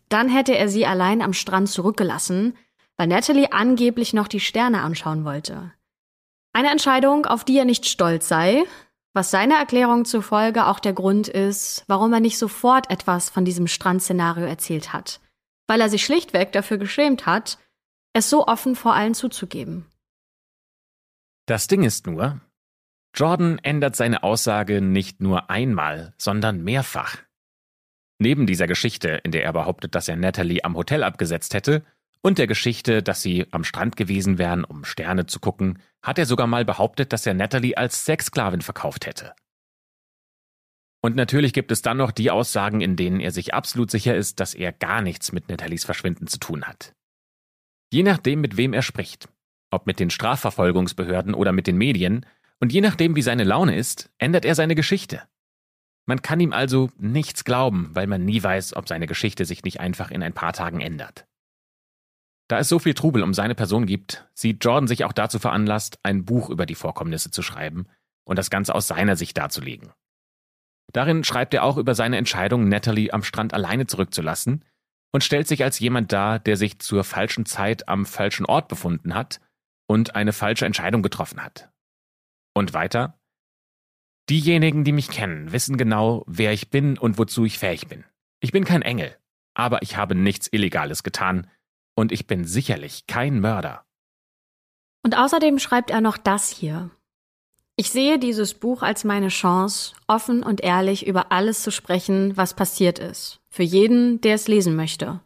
Dann 0.09 0.27
hätte 0.27 0.57
er 0.57 0.67
sie 0.67 0.85
allein 0.85 1.21
am 1.21 1.31
Strand 1.31 1.69
zurückgelassen, 1.69 2.57
weil 2.97 3.07
Natalie 3.07 3.53
angeblich 3.53 4.11
noch 4.11 4.27
die 4.27 4.41
Sterne 4.41 4.81
anschauen 4.81 5.23
wollte. 5.23 5.71
Eine 6.51 6.69
Entscheidung, 6.69 7.25
auf 7.25 7.45
die 7.45 7.57
er 7.57 7.63
nicht 7.63 7.85
stolz 7.85 8.27
sei, 8.27 8.65
was 9.13 9.31
seiner 9.31 9.55
Erklärung 9.55 10.03
zufolge 10.03 10.67
auch 10.67 10.81
der 10.81 10.91
Grund 10.91 11.29
ist, 11.29 11.85
warum 11.87 12.11
er 12.11 12.19
nicht 12.19 12.37
sofort 12.37 12.91
etwas 12.91 13.29
von 13.29 13.45
diesem 13.45 13.67
Strandszenario 13.67 14.43
erzählt 14.45 14.91
hat, 14.91 15.21
weil 15.67 15.79
er 15.79 15.87
sich 15.87 16.03
schlichtweg 16.03 16.51
dafür 16.51 16.77
geschämt 16.77 17.25
hat, 17.25 17.59
es 18.13 18.29
so 18.29 18.47
offen 18.47 18.75
vor 18.75 18.93
allen 18.93 19.13
zuzugeben. 19.13 19.85
Das 21.45 21.67
Ding 21.67 21.83
ist 21.83 22.05
nur, 22.05 22.41
Jordan 23.15 23.59
ändert 23.59 23.95
seine 23.95 24.23
Aussage 24.23 24.81
nicht 24.81 25.21
nur 25.21 25.49
einmal, 25.49 26.13
sondern 26.17 26.63
mehrfach. 26.63 27.17
Neben 28.19 28.45
dieser 28.45 28.67
Geschichte, 28.67 29.21
in 29.23 29.31
der 29.31 29.43
er 29.43 29.53
behauptet, 29.53 29.95
dass 29.95 30.07
er 30.07 30.15
Natalie 30.15 30.63
am 30.63 30.75
Hotel 30.75 31.03
abgesetzt 31.03 31.53
hätte, 31.53 31.83
und 32.21 32.37
der 32.37 32.47
Geschichte, 32.47 33.01
dass 33.01 33.21
sie 33.21 33.47
am 33.51 33.63
Strand 33.63 33.95
gewesen 33.95 34.37
wären, 34.37 34.65
um 34.65 34.83
Sterne 34.83 35.25
zu 35.25 35.39
gucken, 35.39 35.81
hat 36.01 36.19
er 36.19 36.25
sogar 36.25 36.47
mal 36.47 36.65
behauptet, 36.65 37.13
dass 37.13 37.25
er 37.25 37.33
Natalie 37.33 37.77
als 37.77 38.05
Sexsklavin 38.05 38.61
verkauft 38.61 39.05
hätte. 39.05 39.33
Und 41.01 41.15
natürlich 41.15 41.53
gibt 41.53 41.71
es 41.71 41.81
dann 41.81 41.95
noch 41.95 42.11
die 42.11 42.29
Aussagen, 42.29 42.81
in 42.81 42.97
denen 42.97 43.21
er 43.21 43.31
sich 43.31 43.53
absolut 43.53 43.89
sicher 43.89 44.17
ist, 44.17 44.41
dass 44.41 44.53
er 44.53 44.73
gar 44.73 45.01
nichts 45.01 45.31
mit 45.31 45.47
Nathalies 45.47 45.85
Verschwinden 45.85 46.27
zu 46.27 46.39
tun 46.39 46.65
hat. 46.65 46.93
Je 47.91 48.03
nachdem, 48.03 48.41
mit 48.41 48.57
wem 48.57 48.73
er 48.73 48.81
spricht, 48.81 49.29
ob 49.71 49.87
mit 49.87 49.99
den 49.99 50.09
Strafverfolgungsbehörden 50.09 51.33
oder 51.33 51.51
mit 51.51 51.67
den 51.67 51.77
Medien, 51.77 52.25
und 52.59 52.73
je 52.73 52.81
nachdem, 52.81 53.15
wie 53.15 53.21
seine 53.21 53.45
Laune 53.45 53.75
ist, 53.75 54.11
ändert 54.17 54.45
er 54.45 54.53
seine 54.53 54.75
Geschichte. 54.75 55.23
Man 56.05 56.21
kann 56.21 56.39
ihm 56.39 56.53
also 56.53 56.89
nichts 56.97 57.45
glauben, 57.45 57.91
weil 57.93 58.07
man 58.07 58.25
nie 58.25 58.41
weiß, 58.41 58.75
ob 58.75 58.87
seine 58.87 59.07
Geschichte 59.07 59.45
sich 59.45 59.63
nicht 59.63 59.79
einfach 59.79 60.11
in 60.11 60.23
ein 60.23 60.33
paar 60.33 60.53
Tagen 60.53 60.81
ändert. 60.81 61.25
Da 62.47 62.57
es 62.59 62.67
so 62.67 62.79
viel 62.79 62.95
Trubel 62.95 63.21
um 63.21 63.33
seine 63.33 63.53
Person 63.55 63.85
gibt, 63.85 64.27
sieht 64.33 64.65
Jordan 64.65 64.87
sich 64.87 65.05
auch 65.05 65.13
dazu 65.13 65.37
veranlasst, 65.37 65.99
ein 66.03 66.25
Buch 66.25 66.49
über 66.49 66.65
die 66.65 66.75
Vorkommnisse 66.75 67.29
zu 67.29 67.43
schreiben 67.43 67.87
und 68.23 68.39
das 68.39 68.49
Ganze 68.49 68.73
aus 68.73 68.87
seiner 68.87 69.15
Sicht 69.15 69.37
darzulegen. 69.37 69.91
Darin 70.91 71.23
schreibt 71.23 71.53
er 71.53 71.63
auch 71.63 71.77
über 71.77 71.93
seine 71.93 72.17
Entscheidung, 72.17 72.67
Natalie 72.67 73.13
am 73.13 73.23
Strand 73.23 73.53
alleine 73.53 73.85
zurückzulassen 73.85 74.65
und 75.11 75.23
stellt 75.23 75.47
sich 75.47 75.63
als 75.63 75.79
jemand 75.79 76.11
dar, 76.11 76.39
der 76.39 76.57
sich 76.57 76.79
zur 76.79 77.03
falschen 77.03 77.45
Zeit 77.45 77.87
am 77.87 78.05
falschen 78.05 78.45
Ort 78.45 78.67
befunden 78.67 79.13
hat 79.13 79.39
und 79.87 80.15
eine 80.15 80.33
falsche 80.33 80.65
Entscheidung 80.65 81.01
getroffen 81.01 81.43
hat. 81.43 81.71
Und 82.53 82.73
weiter? 82.73 83.19
Diejenigen, 84.29 84.83
die 84.83 84.91
mich 84.91 85.09
kennen, 85.09 85.51
wissen 85.51 85.77
genau, 85.77 86.23
wer 86.27 86.53
ich 86.53 86.69
bin 86.69 86.97
und 86.97 87.17
wozu 87.17 87.45
ich 87.45 87.57
fähig 87.57 87.87
bin. 87.87 88.03
Ich 88.41 88.51
bin 88.51 88.63
kein 88.63 88.83
Engel, 88.83 89.15
aber 89.55 89.81
ich 89.81 89.97
habe 89.97 90.13
nichts 90.13 90.47
Illegales 90.51 91.03
getan, 91.03 91.49
und 91.99 92.13
ich 92.13 92.27
bin 92.27 92.45
sicherlich 92.45 93.07
kein 93.07 93.41
Mörder. 93.41 93.85
Und 95.03 95.17
außerdem 95.17 95.59
schreibt 95.59 95.91
er 95.91 95.99
noch 95.99 96.17
das 96.17 96.49
hier. 96.49 96.91
Ich 97.79 97.91
sehe 97.91 98.19
dieses 98.19 98.55
Buch 98.55 98.81
als 98.81 99.05
meine 99.05 99.29
Chance, 99.29 99.93
offen 100.05 100.43
und 100.43 100.59
ehrlich 100.59 101.07
über 101.07 101.31
alles 101.31 101.63
zu 101.63 101.71
sprechen, 101.71 102.35
was 102.35 102.53
passiert 102.53 102.99
ist, 102.99 103.39
für 103.47 103.63
jeden, 103.63 104.19
der 104.19 104.35
es 104.35 104.49
lesen 104.49 104.75
möchte. 104.75 105.21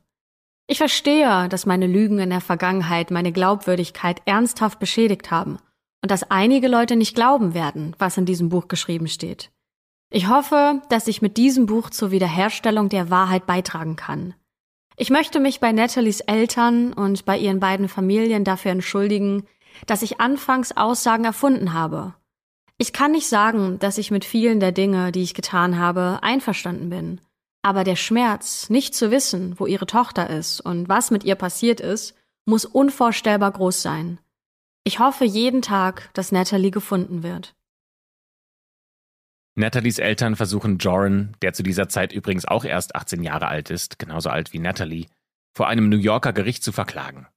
Ich 0.68 0.78
verstehe, 0.78 1.50
dass 1.50 1.66
meine 1.66 1.88
Lügen 1.88 2.20
in 2.20 2.30
der 2.30 2.42
Vergangenheit 2.42 3.10
meine 3.10 3.32
Glaubwürdigkeit 3.32 4.22
ernsthaft 4.26 4.78
beschädigt 4.78 5.32
haben 5.32 5.58
und 6.04 6.12
dass 6.12 6.30
einige 6.30 6.68
Leute 6.68 6.96
nicht 6.96 7.16
glauben 7.16 7.56
werden, 7.56 7.96
was 7.98 8.18
in 8.18 8.28
diesem 8.28 8.50
Buch 8.50 8.68
geschrieben 8.68 9.08
steht. 9.08 9.50
Ich 10.12 10.28
hoffe, 10.28 10.80
dass 10.90 11.08
ich 11.08 11.24
mit 11.24 11.38
diesem 11.38 11.66
Buch 11.66 11.90
zur 11.90 12.12
Wiederherstellung 12.12 12.88
der 12.88 13.10
Wahrheit 13.10 13.48
beitragen 13.48 13.96
kann. 13.96 14.36
Ich 14.96 15.10
möchte 15.10 15.40
mich 15.40 15.60
bei 15.60 15.72
Nathalies 15.72 16.20
Eltern 16.20 16.94
und 16.94 17.26
bei 17.26 17.36
ihren 17.36 17.60
beiden 17.60 17.90
Familien 17.90 18.44
dafür 18.44 18.70
entschuldigen, 18.70 19.48
dass 19.88 20.04
ich 20.04 20.22
anfangs 20.22 20.78
Aussagen 20.78 21.26
erfunden 21.26 21.74
habe. 21.74 22.14
Ich 22.84 22.92
kann 22.92 23.14
nicht 23.14 23.30
sagen, 23.30 23.80
dass 23.80 23.98
ich 23.98 24.12
mit 24.12 24.26
vielen 24.26 24.60
der 24.60 24.74
Dinge, 24.74 25.14
die 25.14 25.24
ich 25.24 25.34
getan 25.34 25.80
habe, 25.80 26.20
einverstanden 26.22 26.90
bin. 26.90 27.22
Aber 27.62 27.86
der 27.86 27.96
Schmerz, 27.96 28.70
nicht 28.70 28.94
zu 28.94 29.10
wissen, 29.10 29.58
wo 29.58 29.66
ihre 29.66 29.86
Tochter 29.86 30.30
ist 30.30 30.60
und 30.60 30.90
was 30.90 31.10
mit 31.10 31.24
ihr 31.24 31.36
passiert 31.36 31.80
ist, 31.80 32.14
muss 32.46 32.66
unvorstellbar 32.66 33.54
groß 33.54 33.82
sein. 33.82 34.20
Ich 34.84 35.00
hoffe 35.00 35.24
jeden 35.24 35.62
Tag, 35.62 36.10
dass 36.14 36.34
Natalie 36.34 36.72
gefunden 36.72 37.24
wird. 37.24 37.56
Nathalies 39.56 40.00
Eltern 40.00 40.36
versuchen 40.36 40.78
Joran, 40.78 41.38
der 41.42 41.54
zu 41.54 41.64
dieser 41.64 41.88
Zeit 41.88 42.12
übrigens 42.12 42.44
auch 42.44 42.66
erst 42.66 42.98
18 42.98 43.24
Jahre 43.24 43.48
alt 43.48 43.70
ist, 43.70 43.98
genauso 43.98 44.30
alt 44.30 44.52
wie 44.52 44.60
Natalie, 44.60 45.08
vor 45.56 45.70
einem 45.70 45.88
New 45.88 46.00
Yorker 46.00 46.34
Gericht 46.34 46.66
zu 46.66 46.74
verklagen. 46.74 47.28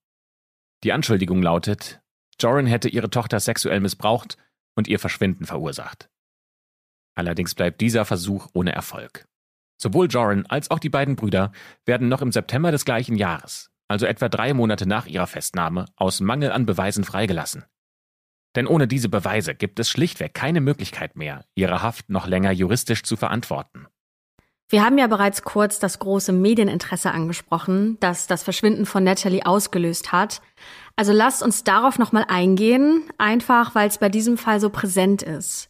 Die 0.83 0.93
Anschuldigung 0.93 1.41
lautet, 1.41 2.01
Joran 2.41 2.67
hätte 2.67 2.89
ihre 2.89 3.11
Tochter 3.11 3.39
sexuell 3.39 3.79
missbraucht 3.79 4.37
und 4.77 4.87
ihr 4.87 5.01
Verschwinden 5.01 5.45
verursacht. 5.45 6.09
Allerdings 7.17 7.55
bleibt 7.55 7.81
dieser 7.81 8.05
Versuch 8.05 8.49
ohne 8.53 8.73
Erfolg. 8.73 9.27
Sowohl 9.79 10.07
Joran 10.07 10.47
als 10.47 10.71
auch 10.71 10.79
die 10.79 10.89
beiden 10.89 11.17
Brüder 11.17 11.53
werden 11.85 12.09
noch 12.09 12.23
im 12.23 12.33
September 12.33 12.71
des 12.71 12.85
gleichen 12.85 13.17
Jahres, 13.17 13.71
also 13.89 14.07
etwa 14.07 14.29
drei 14.29 14.55
Monate 14.55 14.87
nach 14.87 15.07
ihrer 15.07 15.27
Festnahme, 15.27 15.87
aus 15.97 16.21
Mangel 16.21 16.53
an 16.53 16.67
Beweisen 16.67 17.05
freigelassen. 17.05 17.65
Denn 18.55 18.67
ohne 18.67 18.89
diese 18.89 19.11
Beweise 19.11 19.55
gibt 19.55 19.79
es 19.79 19.91
schlichtweg 19.91 20.33
keine 20.33 20.63
Möglichkeit 20.63 21.17
mehr, 21.17 21.45
ihre 21.55 21.83
Haft 21.83 22.09
noch 22.09 22.27
länger 22.27 22.53
juristisch 22.53 23.03
zu 23.03 23.17
verantworten. 23.17 23.87
Wir 24.69 24.85
haben 24.85 24.99
ja 24.99 25.07
bereits 25.07 25.43
kurz 25.43 25.79
das 25.79 26.01
große 26.01 26.33
Medieninteresse 26.33 27.13
angesprochen, 27.13 27.99
das 28.01 28.27
das 28.27 28.43
Verschwinden 28.43 28.85
von 28.85 29.05
Natalie 29.05 29.47
ausgelöst 29.47 30.11
hat. 30.11 30.41
Also 30.97 31.13
lasst 31.13 31.43
uns 31.43 31.63
darauf 31.63 31.99
nochmal 31.99 32.25
eingehen, 32.29 33.05
einfach 33.19 33.75
weil 33.75 33.89
es 33.89 33.99
bei 33.99 34.09
diesem 34.09 34.39
Fall 34.39 34.61
so 34.61 34.71
präsent 34.71 35.23
ist. 35.23 35.69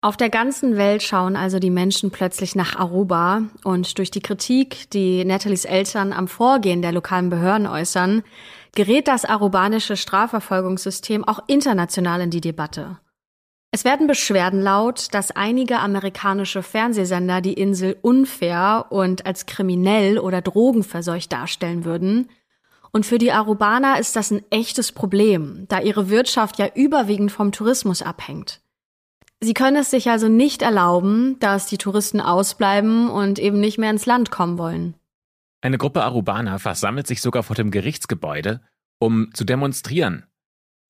Auf 0.00 0.16
der 0.16 0.30
ganzen 0.30 0.76
Welt 0.76 1.02
schauen 1.02 1.34
also 1.34 1.58
die 1.58 1.70
Menschen 1.70 2.12
plötzlich 2.12 2.54
nach 2.54 2.76
Aruba 2.76 3.42
und 3.64 3.98
durch 3.98 4.12
die 4.12 4.20
Kritik, 4.20 4.88
die 4.90 5.24
Nathalies 5.24 5.64
Eltern 5.64 6.12
am 6.12 6.28
Vorgehen 6.28 6.82
der 6.82 6.92
lokalen 6.92 7.30
Behörden 7.30 7.66
äußern, 7.66 8.22
gerät 8.76 9.08
das 9.08 9.24
arubanische 9.24 9.96
Strafverfolgungssystem 9.96 11.24
auch 11.24 11.40
international 11.48 12.20
in 12.20 12.30
die 12.30 12.40
Debatte. 12.40 13.00
Es 13.72 13.84
werden 13.84 14.06
Beschwerden 14.06 14.62
laut, 14.62 15.08
dass 15.12 15.32
einige 15.32 15.80
amerikanische 15.80 16.62
Fernsehsender 16.62 17.40
die 17.40 17.54
Insel 17.54 17.96
unfair 18.00 18.86
und 18.90 19.26
als 19.26 19.46
kriminell 19.46 20.18
oder 20.18 20.40
drogenverseucht 20.40 21.32
darstellen 21.32 21.84
würden. 21.84 22.28
Und 22.92 23.06
für 23.06 23.18
die 23.18 23.32
Arubaner 23.32 23.98
ist 23.98 24.16
das 24.16 24.30
ein 24.30 24.42
echtes 24.50 24.92
Problem, 24.92 25.66
da 25.68 25.80
ihre 25.80 26.08
Wirtschaft 26.10 26.58
ja 26.58 26.68
überwiegend 26.74 27.32
vom 27.32 27.52
Tourismus 27.52 28.02
abhängt. 28.02 28.60
Sie 29.40 29.54
können 29.54 29.76
es 29.76 29.90
sich 29.90 30.10
also 30.10 30.28
nicht 30.28 30.62
erlauben, 30.62 31.38
dass 31.38 31.66
die 31.66 31.78
Touristen 31.78 32.20
ausbleiben 32.20 33.08
und 33.08 33.38
eben 33.38 33.60
nicht 33.60 33.78
mehr 33.78 33.90
ins 33.90 34.06
Land 34.06 34.30
kommen 34.30 34.58
wollen. 34.58 34.94
Eine 35.60 35.78
Gruppe 35.78 36.02
Arubaner 36.02 36.58
versammelt 36.58 37.06
sich 37.06 37.20
sogar 37.20 37.42
vor 37.42 37.54
dem 37.54 37.70
Gerichtsgebäude, 37.70 38.60
um 38.98 39.32
zu 39.34 39.44
demonstrieren. 39.44 40.24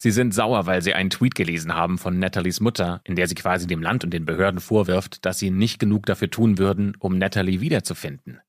Sie 0.00 0.12
sind 0.12 0.32
sauer, 0.32 0.66
weil 0.66 0.80
sie 0.80 0.94
einen 0.94 1.10
Tweet 1.10 1.34
gelesen 1.34 1.74
haben 1.74 1.98
von 1.98 2.18
Nathalies 2.18 2.60
Mutter, 2.60 3.00
in 3.04 3.16
der 3.16 3.26
sie 3.26 3.34
quasi 3.34 3.66
dem 3.66 3.82
Land 3.82 4.04
und 4.04 4.10
den 4.10 4.24
Behörden 4.24 4.60
vorwirft, 4.60 5.26
dass 5.26 5.38
sie 5.38 5.50
nicht 5.50 5.78
genug 5.80 6.06
dafür 6.06 6.30
tun 6.30 6.56
würden, 6.56 6.96
um 7.00 7.18
Natalie 7.18 7.60
wiederzufinden. 7.60 8.40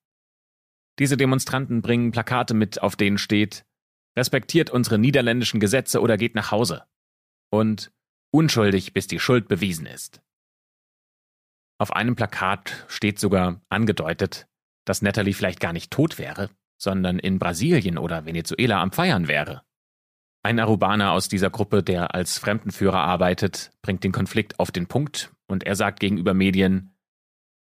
Diese 1.00 1.16
Demonstranten 1.16 1.82
bringen 1.82 2.12
Plakate 2.12 2.54
mit, 2.54 2.80
auf 2.80 2.94
denen 2.94 3.18
steht 3.18 3.64
Respektiert 4.16 4.70
unsere 4.70 4.98
niederländischen 4.98 5.60
Gesetze 5.60 6.00
oder 6.00 6.16
geht 6.16 6.34
nach 6.34 6.50
Hause. 6.50 6.84
Und 7.50 7.92
unschuldig, 8.32 8.92
bis 8.92 9.06
die 9.06 9.20
Schuld 9.20 9.48
bewiesen 9.48 9.86
ist. 9.86 10.20
Auf 11.78 11.92
einem 11.92 12.16
Plakat 12.16 12.84
steht 12.88 13.18
sogar 13.18 13.62
angedeutet, 13.68 14.46
dass 14.84 15.00
Natalie 15.00 15.32
vielleicht 15.32 15.60
gar 15.60 15.72
nicht 15.72 15.90
tot 15.90 16.18
wäre, 16.18 16.50
sondern 16.76 17.18
in 17.18 17.38
Brasilien 17.38 17.98
oder 17.98 18.26
Venezuela 18.26 18.82
am 18.82 18.92
Feiern 18.92 19.28
wäre. 19.28 19.62
Ein 20.42 20.58
Arubaner 20.58 21.12
aus 21.12 21.28
dieser 21.28 21.50
Gruppe, 21.50 21.82
der 21.82 22.14
als 22.14 22.38
Fremdenführer 22.38 23.00
arbeitet, 23.00 23.70
bringt 23.82 24.04
den 24.04 24.12
Konflikt 24.12 24.58
auf 24.58 24.70
den 24.70 24.86
Punkt 24.86 25.32
und 25.46 25.64
er 25.64 25.76
sagt 25.76 26.00
gegenüber 26.00 26.34
Medien, 26.34 26.94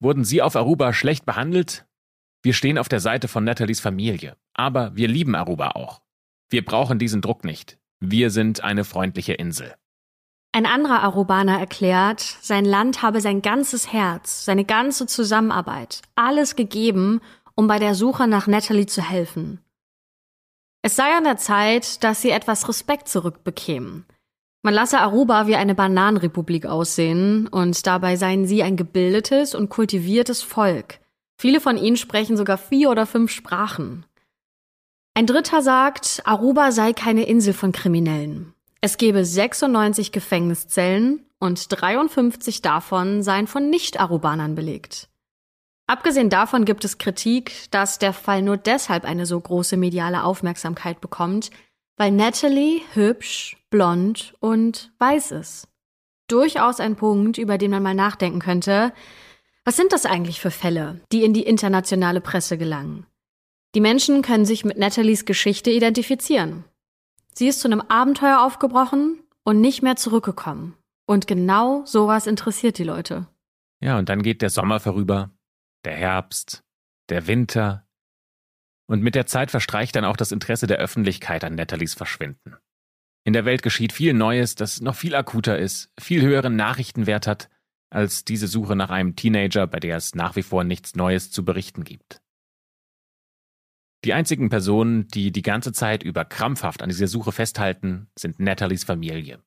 Wurden 0.01 0.25
Sie 0.25 0.42
auf 0.42 0.57
Aruba 0.57 0.92
schlecht 0.92 1.25
behandelt? 1.25 1.87
Wir 2.42 2.55
stehen 2.55 2.76
auf 2.76 2.88
der 2.88 2.98
Seite 2.98 3.28
von 3.28 3.44
Nathalies 3.44 3.78
Familie, 3.78 4.37
aber 4.52 4.96
wir 4.96 5.07
lieben 5.07 5.37
Aruba 5.37 5.70
auch. 5.70 6.02
Wir 6.50 6.64
brauchen 6.64 6.98
diesen 6.98 7.22
Druck 7.22 7.44
nicht. 7.44 7.78
Wir 8.00 8.31
sind 8.31 8.64
eine 8.64 8.83
freundliche 8.85 9.35
Insel. 9.35 9.74
Ein 10.50 10.66
anderer 10.66 11.02
Arubaner 11.05 11.61
erklärt, 11.61 12.20
sein 12.20 12.64
Land 12.64 13.00
habe 13.00 13.20
sein 13.20 13.42
ganzes 13.42 13.92
Herz, 13.92 14.44
seine 14.44 14.64
ganze 14.64 15.07
Zusammenarbeit, 15.07 16.02
alles 16.16 16.57
gegeben, 16.57 17.20
um 17.55 17.68
bei 17.68 17.78
der 17.78 17.94
Suche 17.94 18.26
nach 18.26 18.48
Natalie 18.48 18.87
zu 18.87 19.02
helfen. 19.02 19.61
Es 20.83 20.96
sei 20.96 21.16
an 21.16 21.24
der 21.24 21.37
Zeit, 21.37 22.02
dass 22.02 22.22
sie 22.22 22.31
etwas 22.31 22.68
Respekt 22.68 23.07
zurückbekämen. 23.09 24.05
Man 24.62 24.74
lasse 24.74 25.00
Aruba 25.00 25.46
wie 25.46 25.57
eine 25.57 25.76
Bananenrepublik 25.76 26.66
aussehen 26.66 27.46
und 27.46 27.87
dabei 27.87 28.16
seien 28.16 28.46
sie 28.46 28.64
ein 28.64 28.76
gebildetes 28.76 29.55
und 29.55 29.70
kultiviertes 29.70 30.42
Volk. 30.42 31.02
Viele 31.42 31.61
von 31.61 31.76
ihnen 31.76 31.96
sprechen 31.96 32.37
sogar 32.37 32.57
vier 32.57 32.88
oder 32.88 33.05
fünf 33.05 33.33
Sprachen. 33.33 34.07
Ein 35.12 35.26
Dritter 35.26 35.61
sagt, 35.61 36.22
Aruba 36.24 36.70
sei 36.70 36.92
keine 36.92 37.24
Insel 37.24 37.52
von 37.52 37.72
Kriminellen. 37.72 38.55
Es 38.81 38.96
gebe 38.96 39.24
96 39.24 40.12
Gefängniszellen 40.12 41.26
und 41.40 41.66
53 41.68 42.62
davon 42.62 43.24
seien 43.24 43.48
von 43.48 43.70
Nicht-Arubanern 43.70 44.55
belegt. 44.55 45.09
Abgesehen 45.88 46.31
davon 46.31 46.64
gibt 46.64 46.85
es 46.85 46.98
Kritik, 46.98 47.68
dass 47.72 47.98
der 47.98 48.12
Fall 48.12 48.42
nur 48.42 48.57
deshalb 48.57 49.05
eine 49.05 49.26
so 49.26 49.40
große 49.40 49.76
mediale 49.76 50.22
Aufmerksamkeit 50.22 51.00
bekommt, 51.00 51.50
weil 51.96 52.12
Natalie 52.12 52.83
hübsch, 52.92 53.57
blond 53.68 54.35
und 54.38 54.92
weiß 55.00 55.33
ist. 55.33 55.66
Durchaus 56.28 56.78
ein 56.78 56.94
Punkt, 56.94 57.37
über 57.37 57.59
den 57.59 57.72
man 57.72 57.83
mal 57.83 57.96
nachdenken 57.96 58.38
könnte. 58.38 58.92
Was 59.64 59.77
sind 59.77 59.92
das 59.92 60.07
eigentlich 60.07 60.40
für 60.40 60.51
Fälle, 60.51 61.01
die 61.12 61.22
in 61.22 61.35
die 61.35 61.44
internationale 61.44 62.20
Presse 62.20 62.59
gelangen? 62.59 63.07
Die 63.77 63.81
Menschen 63.81 64.22
können 64.22 64.44
sich 64.44 64.64
mit 64.64 64.77
Natalies 64.77 65.25
Geschichte 65.25 65.70
identifizieren. 65.70 66.64
Sie 67.35 67.46
ist 67.46 67.61
zu 67.61 67.68
einem 67.68 67.81
Abenteuer 67.81 68.40
aufgebrochen 68.40 69.22
und 69.44 69.61
nicht 69.61 69.83
mehr 69.83 69.96
zurückgekommen. 69.96 70.75
Und 71.07 71.27
genau 71.27 71.85
sowas 71.87 72.27
interessiert 72.27 72.77
die 72.79 72.85
Leute. 72.85 73.29
Ja, 73.81 73.98
und 73.98 74.09
dann 74.09 74.22
geht 74.22 74.42
der 74.42 74.51
Sommer 74.51 74.81
vorüber 74.81 75.31
der 75.85 75.94
Herbst, 75.94 76.64
der 77.09 77.27
Winter. 77.29 77.87
Und 78.88 79.03
mit 79.03 79.14
der 79.14 79.27
Zeit 79.27 79.51
verstreicht 79.51 79.94
dann 79.94 80.05
auch 80.05 80.16
das 80.16 80.33
Interesse 80.33 80.66
der 80.66 80.79
Öffentlichkeit 80.79 81.44
an 81.44 81.55
Nathalies 81.55 81.94
Verschwinden. 81.94 82.57
In 83.25 83.33
der 83.33 83.44
Welt 83.44 83.62
geschieht 83.62 83.92
viel 83.92 84.12
Neues, 84.12 84.57
das 84.57 84.81
noch 84.81 84.96
viel 84.96 85.14
akuter 85.14 85.57
ist, 85.57 85.92
viel 86.01 86.22
höheren 86.22 86.57
Nachrichtenwert 86.57 87.29
hat, 87.29 87.48
als 87.92 88.24
diese 88.24 88.46
Suche 88.46 88.76
nach 88.76 88.90
einem 88.90 89.16
Teenager, 89.16 89.66
bei 89.66 89.81
der 89.81 89.96
es 89.96 90.14
nach 90.14 90.37
wie 90.37 90.42
vor 90.42 90.64
nichts 90.64 90.96
Neues 90.96 91.31
zu 91.31 91.44
berichten 91.44 91.85
gibt. 91.85 92.22
Die 94.05 94.14
einzigen 94.14 94.48
Personen, 94.48 95.07
die 95.09 95.31
die 95.31 95.42
ganze 95.42 95.72
Zeit 95.72 96.02
über 96.02 96.24
krampfhaft 96.24 96.83
an 96.83 96.88
dieser 96.88 97.07
Suche 97.07 97.31
festhalten, 97.31 98.09
sind 98.18 98.40
Nathalies 98.40 98.85
Familie. 98.85 99.40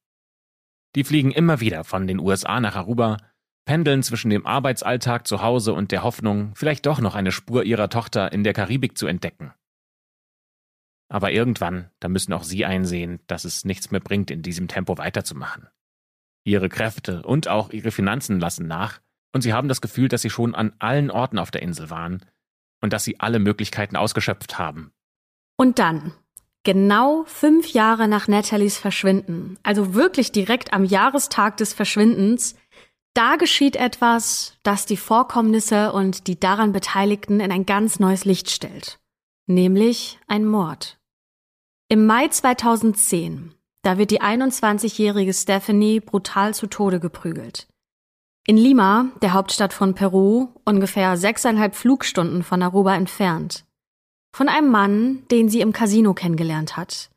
Die 0.95 1.03
fliegen 1.03 1.31
immer 1.31 1.60
wieder 1.60 1.84
von 1.84 2.08
den 2.08 2.19
USA 2.19 2.62
nach 2.62 2.75
Aruba 2.75 3.17
pendeln 3.65 4.03
zwischen 4.03 4.29
dem 4.29 4.45
Arbeitsalltag 4.45 5.27
zu 5.27 5.41
Hause 5.41 5.73
und 5.73 5.91
der 5.91 6.03
Hoffnung, 6.03 6.53
vielleicht 6.55 6.86
doch 6.86 7.01
noch 7.01 7.15
eine 7.15 7.31
Spur 7.31 7.63
ihrer 7.63 7.89
Tochter 7.89 8.31
in 8.31 8.43
der 8.43 8.53
Karibik 8.53 8.97
zu 8.97 9.08
entdecken. 9.08 9.53
Aber 11.10 11.31
irgendwann, 11.31 11.89
da 11.99 12.08
müssen 12.08 12.34
auch 12.34 12.43
sie 12.43 12.65
einsehen, 12.65 13.19
dass 13.27 13.43
es 13.43 13.65
nichts 13.65 13.91
mehr 13.91 13.99
bringt, 13.99 14.31
in 14.31 14.41
diesem 14.41 14.67
Tempo 14.67 14.97
weiterzumachen. 14.97 15.67
Ihre 16.45 16.69
Kräfte 16.69 17.23
und 17.23 17.47
auch 17.47 17.71
ihre 17.71 17.91
Finanzen 17.91 18.39
lassen 18.39 18.67
nach, 18.67 19.01
und 19.34 19.41
sie 19.41 19.51
haben 19.51 19.67
das 19.67 19.81
Gefühl, 19.81 20.08
dass 20.08 20.21
sie 20.21 20.29
schon 20.29 20.55
an 20.55 20.71
allen 20.79 21.12
Orten 21.12 21.39
auf 21.39 21.51
der 21.51 21.62
Insel 21.62 21.89
waren 21.89 22.23
und 22.81 22.93
dass 22.93 23.03
sie 23.03 23.19
alle 23.19 23.39
Möglichkeiten 23.39 23.97
ausgeschöpft 23.97 24.58
haben. 24.58 24.93
Und 25.58 25.79
dann, 25.79 26.13
genau 26.63 27.23
fünf 27.25 27.73
Jahre 27.73 28.08
nach 28.08 28.27
Nathalies 28.27 28.77
Verschwinden, 28.77 29.58
also 29.63 29.93
wirklich 29.93 30.31
direkt 30.31 30.71
am 30.71 30.86
Jahrestag 30.86 31.58
des 31.58 31.73
Verschwindens, 31.73 32.55
da 33.15 33.38
geschieht 33.38 33.75
etwas, 33.75 34.58
das 34.63 34.86
die 34.86 34.97
Vorkommnisse 34.97 35.93
und 35.93 36.27
die 36.27 36.39
daran 36.39 36.73
Beteiligten 36.73 37.39
in 37.39 37.51
ein 37.51 37.65
ganz 37.65 37.99
neues 37.99 38.23
Licht 38.23 38.51
stellt. 38.51 38.99
Nämlich 39.47 40.19
ein 40.27 40.45
Mord. 40.45 40.99
Im 41.88 42.05
Mai 42.05 42.27
2010, 42.27 43.55
da 43.86 43.98
wird 43.98 44.12
die 44.12 44.21
21-jährige 44.21 45.34
Stephanie 45.34 46.00
brutal 46.00 46.54
zu 46.54 46.67
Tode 46.67 47.00
geprügelt. 47.00 47.67
In 48.48 48.58
Lima, 48.58 49.08
der 49.21 49.34
Hauptstadt 49.34 49.74
von 49.74 49.93
Peru, 49.93 50.48
ungefähr 50.65 51.17
sechseinhalb 51.17 51.76
Flugstunden 51.76 52.43
von 52.43 52.62
Aruba 52.62 52.95
entfernt. 52.95 53.65
Von 54.36 54.50
einem 54.50 54.71
Mann, 54.71 55.24
den 55.30 55.50
sie 55.50 55.62
im 55.62 55.71
Casino 55.71 56.13
kennengelernt 56.13 56.78
hat. 56.78 57.10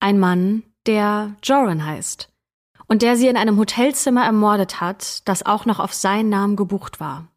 Ein 0.00 0.18
Mann, 0.18 0.62
der 0.86 1.36
Joran 1.42 1.84
heißt 1.84 2.28
und 2.88 3.02
der 3.02 3.16
sie 3.16 3.28
in 3.28 3.36
einem 3.36 3.58
Hotelzimmer 3.58 4.24
ermordet 4.24 4.80
hat, 4.80 5.28
das 5.28 5.44
auch 5.44 5.66
noch 5.66 5.78
auf 5.78 5.92
seinen 5.92 6.30
Namen 6.30 6.56
gebucht 6.56 7.00
war. 7.00 7.28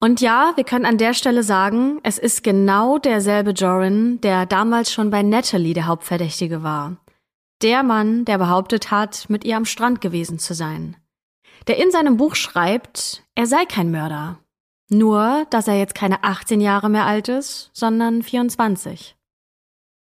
Und 0.00 0.20
ja, 0.20 0.52
wir 0.54 0.64
können 0.64 0.86
an 0.86 0.96
der 0.96 1.12
Stelle 1.12 1.42
sagen, 1.42 2.00
es 2.02 2.18
ist 2.18 2.42
genau 2.42 2.98
derselbe 2.98 3.50
Joran, 3.50 4.20
der 4.22 4.46
damals 4.46 4.92
schon 4.92 5.10
bei 5.10 5.22
Natalie 5.22 5.74
der 5.74 5.86
Hauptverdächtige 5.86 6.62
war. 6.62 6.96
Der 7.62 7.82
Mann, 7.82 8.24
der 8.24 8.38
behauptet 8.38 8.90
hat, 8.92 9.28
mit 9.28 9.44
ihr 9.44 9.56
am 9.56 9.64
Strand 9.64 10.00
gewesen 10.00 10.38
zu 10.38 10.54
sein. 10.54 10.96
Der 11.66 11.76
in 11.76 11.90
seinem 11.90 12.16
Buch 12.16 12.36
schreibt, 12.36 13.24
er 13.34 13.46
sei 13.46 13.64
kein 13.64 13.90
Mörder. 13.90 14.38
Nur, 14.90 15.46
dass 15.50 15.66
er 15.66 15.76
jetzt 15.76 15.94
keine 15.94 16.22
18 16.22 16.60
Jahre 16.60 16.88
mehr 16.88 17.04
alt 17.04 17.28
ist, 17.28 17.70
sondern 17.74 18.22
24. 18.22 19.16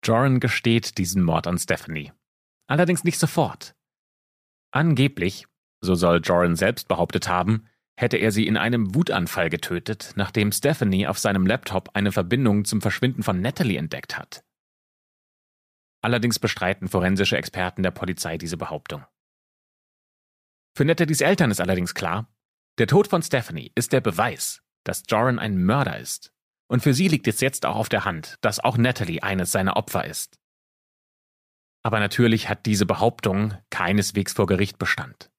Joran 0.05 0.39
gesteht 0.39 0.99
diesen 0.99 1.23
Mord 1.23 1.47
an 1.47 1.59
Stephanie. 1.59 2.13
Allerdings 2.69 3.05
nicht 3.05 3.19
sofort. 3.19 3.75
Angeblich, 4.71 5.47
so 5.81 5.95
soll 5.95 6.21
Joran 6.23 6.57
selbst 6.57 6.89
behauptet 6.89 7.29
haben, 7.29 7.67
hätte 7.97 8.19
er 8.19 8.33
sie 8.33 8.47
in 8.47 8.57
einem 8.57 8.95
Wutanfall 8.95 9.51
getötet, 9.51 10.13
nachdem 10.15 10.53
Stephanie 10.53 11.07
auf 11.07 11.19
seinem 11.19 11.47
Laptop 11.47 11.91
eine 11.95 12.13
Verbindung 12.13 12.65
zum 12.65 12.81
Verschwinden 12.81 13.23
von 13.23 13.41
Natalie 13.41 13.79
entdeckt 13.79 14.17
hat. 14.19 14.45
Allerdings 16.03 16.39
bestreiten 16.39 16.89
forensische 16.89 17.37
Experten 17.37 17.83
der 17.83 17.91
Polizei 17.91 18.39
diese 18.39 18.57
Behauptung. 18.57 19.05
Für 20.77 20.85
Natalies 20.85 21.21
Eltern 21.21 21.51
ist 21.51 21.61
allerdings 21.61 21.95
klar, 21.95 22.29
der 22.79 22.87
Tod 22.87 23.09
von 23.09 23.23
Stephanie 23.23 23.73
ist 23.75 23.93
der 23.93 24.01
Beweis, 24.01 24.63
dass 24.85 25.03
Joran 25.09 25.39
ein 25.39 25.63
Mörder 25.63 25.99
ist. 25.99 26.33
Und 26.69 26.83
für 26.83 26.95
sie 26.95 27.09
liegt 27.09 27.27
es 27.27 27.41
jetzt 27.41 27.67
auch 27.67 27.77
auf 27.77 27.89
der 27.89 28.05
Hand, 28.05 28.37
dass 28.41 28.61
auch 28.61 28.79
Natalie 28.79 29.23
eines 29.23 29.53
seiner 29.53 29.77
Opfer 29.77 30.05
ist. 30.05 30.39
Aber 31.83 31.99
natürlich 31.99 32.49
hat 32.49 32.67
diese 32.67 32.87
Behauptung 32.87 33.55
keineswegs 33.71 34.33
vor 34.33 34.47
Gericht 34.47 34.79
Bestand. 34.79 35.31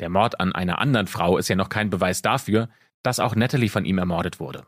Der 0.00 0.10
Mord 0.10 0.40
an 0.40 0.52
einer 0.52 0.78
anderen 0.78 1.06
Frau 1.06 1.38
ist 1.38 1.48
ja 1.48 1.56
noch 1.56 1.68
kein 1.68 1.90
Beweis 1.90 2.22
dafür, 2.22 2.68
dass 3.02 3.20
auch 3.20 3.34
Natalie 3.34 3.70
von 3.70 3.84
ihm 3.84 3.98
ermordet 3.98 4.40
wurde. 4.40 4.66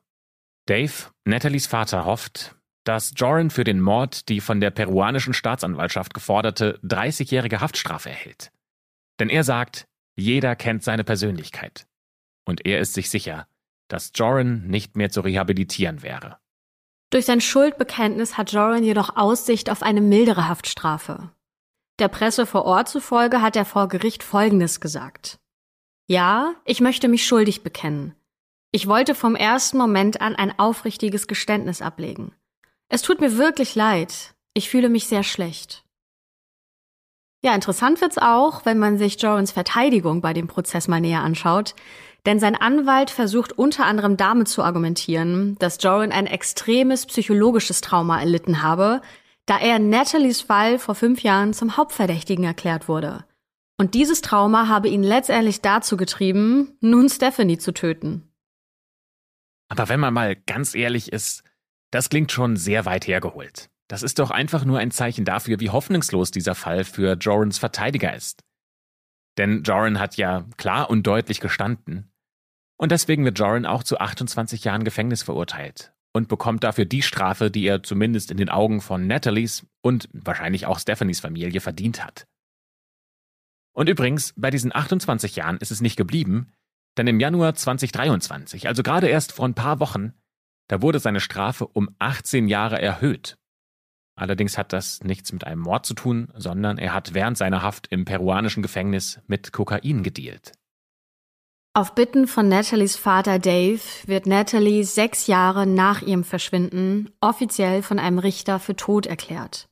Dave, 0.66 1.12
Natalies 1.25 1.66
Vater, 1.66 2.05
hofft, 2.05 2.57
dass 2.90 3.12
Joran 3.14 3.50
für 3.50 3.62
den 3.62 3.81
Mord 3.81 4.29
die 4.29 4.40
von 4.40 4.61
der 4.61 4.72
peruanischen 4.72 5.33
Staatsanwaltschaft 5.33 6.12
geforderte 6.12 6.81
30-jährige 6.83 7.61
Haftstrafe 7.61 8.09
erhält. 8.09 8.50
Denn 9.20 9.29
er 9.29 9.44
sagt, 9.44 9.87
jeder 10.16 10.57
kennt 10.57 10.83
seine 10.83 11.05
Persönlichkeit. 11.05 11.87
Und 12.44 12.66
er 12.66 12.81
ist 12.81 12.94
sich 12.94 13.09
sicher, 13.09 13.46
dass 13.87 14.11
Joran 14.16 14.66
nicht 14.66 14.96
mehr 14.96 15.09
zu 15.09 15.20
rehabilitieren 15.20 16.03
wäre. 16.03 16.38
Durch 17.11 17.26
sein 17.26 17.40
Schuldbekenntnis 17.40 18.37
hat 18.37 18.50
Joran 18.50 18.83
jedoch 18.83 19.16
Aussicht 19.16 19.70
auf 19.70 19.85
eine 19.85 20.00
mildere 20.00 20.48
Haftstrafe. 20.48 21.31
Der 22.00 22.09
Presse 22.09 22.44
vor 22.44 22.64
Ort 22.64 22.88
zufolge 22.88 23.40
hat 23.40 23.55
er 23.55 23.66
vor 23.66 23.87
Gericht 23.87 24.24
Folgendes 24.24 24.81
gesagt. 24.81 25.38
Ja, 26.09 26.57
ich 26.64 26.81
möchte 26.81 27.07
mich 27.07 27.24
schuldig 27.24 27.62
bekennen. 27.62 28.16
Ich 28.72 28.88
wollte 28.88 29.14
vom 29.14 29.37
ersten 29.37 29.79
Moment 29.79 30.20
an 30.20 30.35
ein 30.35 30.59
aufrichtiges 30.59 31.29
Geständnis 31.29 31.83
ablegen. 31.83 32.35
Es 32.90 33.03
tut 33.03 33.20
mir 33.20 33.38
wirklich 33.38 33.76
leid. 33.76 34.35
Ich 34.53 34.68
fühle 34.68 34.88
mich 34.88 35.07
sehr 35.07 35.22
schlecht. 35.22 35.85
Ja, 37.42 37.55
interessant 37.55 38.00
wird's 38.00 38.18
auch, 38.18 38.66
wenn 38.66 38.79
man 38.79 38.98
sich 38.98 39.22
Jorans 39.22 39.53
Verteidigung 39.53 40.20
bei 40.20 40.33
dem 40.33 40.48
Prozess 40.48 40.88
mal 40.88 41.00
näher 41.00 41.22
anschaut. 41.22 41.74
Denn 42.26 42.38
sein 42.38 42.57
Anwalt 42.57 43.09
versucht 43.09 43.53
unter 43.53 43.87
anderem 43.87 44.16
damit 44.16 44.48
zu 44.48 44.62
argumentieren, 44.62 45.57
dass 45.59 45.79
Joran 45.81 46.12
ein 46.12 46.26
extremes 46.26 47.07
psychologisches 47.07 47.81
Trauma 47.81 48.20
erlitten 48.20 48.61
habe, 48.62 49.00
da 49.46 49.57
er 49.59 49.76
in 49.76 49.88
Nathalies 49.88 50.42
Fall 50.42 50.79
vor 50.79 50.94
fünf 50.94 51.22
Jahren 51.22 51.55
zum 51.55 51.76
Hauptverdächtigen 51.76 52.44
erklärt 52.44 52.88
wurde. 52.88 53.24
Und 53.79 53.94
dieses 53.94 54.20
Trauma 54.20 54.68
habe 54.68 54.88
ihn 54.88 55.03
letztendlich 55.03 55.62
dazu 55.62 55.96
getrieben, 55.96 56.76
nun 56.81 57.09
Stephanie 57.09 57.57
zu 57.57 57.72
töten. 57.72 58.29
Aber 59.68 59.88
wenn 59.88 60.00
man 60.00 60.12
mal 60.12 60.37
ganz 60.37 60.74
ehrlich 60.74 61.12
ist, 61.12 61.44
das 61.90 62.09
klingt 62.09 62.33
schon 62.33 62.57
sehr 62.57 62.85
weit 62.85 63.07
hergeholt. 63.07 63.68
das 63.88 64.05
ist 64.05 64.20
doch 64.20 64.31
einfach 64.31 64.64
nur 64.64 64.79
ein 64.79 64.92
Zeichen 64.92 65.24
dafür, 65.24 65.59
wie 65.59 65.70
hoffnungslos 65.70 66.31
dieser 66.31 66.55
Fall 66.55 66.85
für 66.85 67.14
Jorans 67.14 67.59
Verteidiger 67.59 68.14
ist. 68.14 68.44
Denn 69.37 69.64
Joran 69.64 69.98
hat 69.98 70.16
ja 70.16 70.46
klar 70.57 70.90
und 70.90 71.07
deutlich 71.07 71.40
gestanden. 71.40 72.12
Und 72.76 72.92
deswegen 72.92 73.24
wird 73.24 73.38
Joran 73.38 73.66
auch 73.66 73.83
zu 73.83 73.98
28 73.98 74.62
Jahren 74.62 74.85
Gefängnis 74.85 75.24
verurteilt 75.24 75.92
und 76.12 76.29
bekommt 76.29 76.62
dafür 76.62 76.85
die 76.85 77.03
Strafe, 77.03 77.50
die 77.50 77.64
er 77.64 77.83
zumindest 77.83 78.31
in 78.31 78.37
den 78.37 78.48
Augen 78.48 78.81
von 78.81 79.09
Nathalies 79.09 79.66
und 79.83 80.09
wahrscheinlich 80.12 80.66
auch 80.66 80.79
Stephanies 80.79 81.20
Familie 81.20 81.61
verdient 81.61 82.05
hat. 82.05 82.26
Und 83.72 83.88
übrigens, 83.88 84.35
bei 84.37 84.50
diesen 84.50 84.74
28 84.74 85.37
Jahren 85.37 85.59
ist 85.59 85.70
es 85.70 85.81
nicht 85.81 85.96
geblieben, 85.96 86.53
denn 86.96 87.07
im 87.07 87.20
Januar 87.20 87.55
2023, 87.55 88.68
also 88.68 88.83
gerade 88.83 89.09
erst 89.09 89.33
vor 89.33 89.46
ein 89.46 89.55
paar 89.55 89.81
Wochen, 89.81 90.14
da 90.71 90.83
wurde 90.83 91.01
seine 91.01 91.19
Strafe 91.19 91.67
um 91.67 91.91
18 91.99 92.47
Jahre 92.47 92.81
erhöht. 92.81 93.37
Allerdings 94.15 94.57
hat 94.57 94.73
das 94.73 95.03
nichts 95.03 95.33
mit 95.33 95.45
einem 95.45 95.63
Mord 95.63 95.85
zu 95.85 95.95
tun, 95.95 96.29
sondern 96.37 96.79
er 96.79 96.95
hat 96.95 97.13
während 97.13 97.37
seiner 97.37 97.63
Haft 97.63 97.89
im 97.89 98.05
peruanischen 98.05 98.63
Gefängnis 98.63 99.19
mit 99.27 99.53
Kokain 99.53 100.05
gedealt. 100.05 100.53
Auf 101.75 101.97
Bitten 101.97 102.29
von 102.29 102.49
Nathalies 102.49 102.95
Vater 102.95 103.41
Dave 103.41 103.81
wird 104.07 104.27
Natalie 104.27 104.85
sechs 104.85 105.27
Jahre 105.27 105.67
nach 105.67 106.03
ihrem 106.03 106.23
Verschwinden 106.23 107.11
offiziell 107.21 107.83
von 107.83 107.99
einem 107.99 108.21
Richter 108.21 108.61
für 108.61 108.77
tot 108.77 109.07
erklärt. 109.07 109.69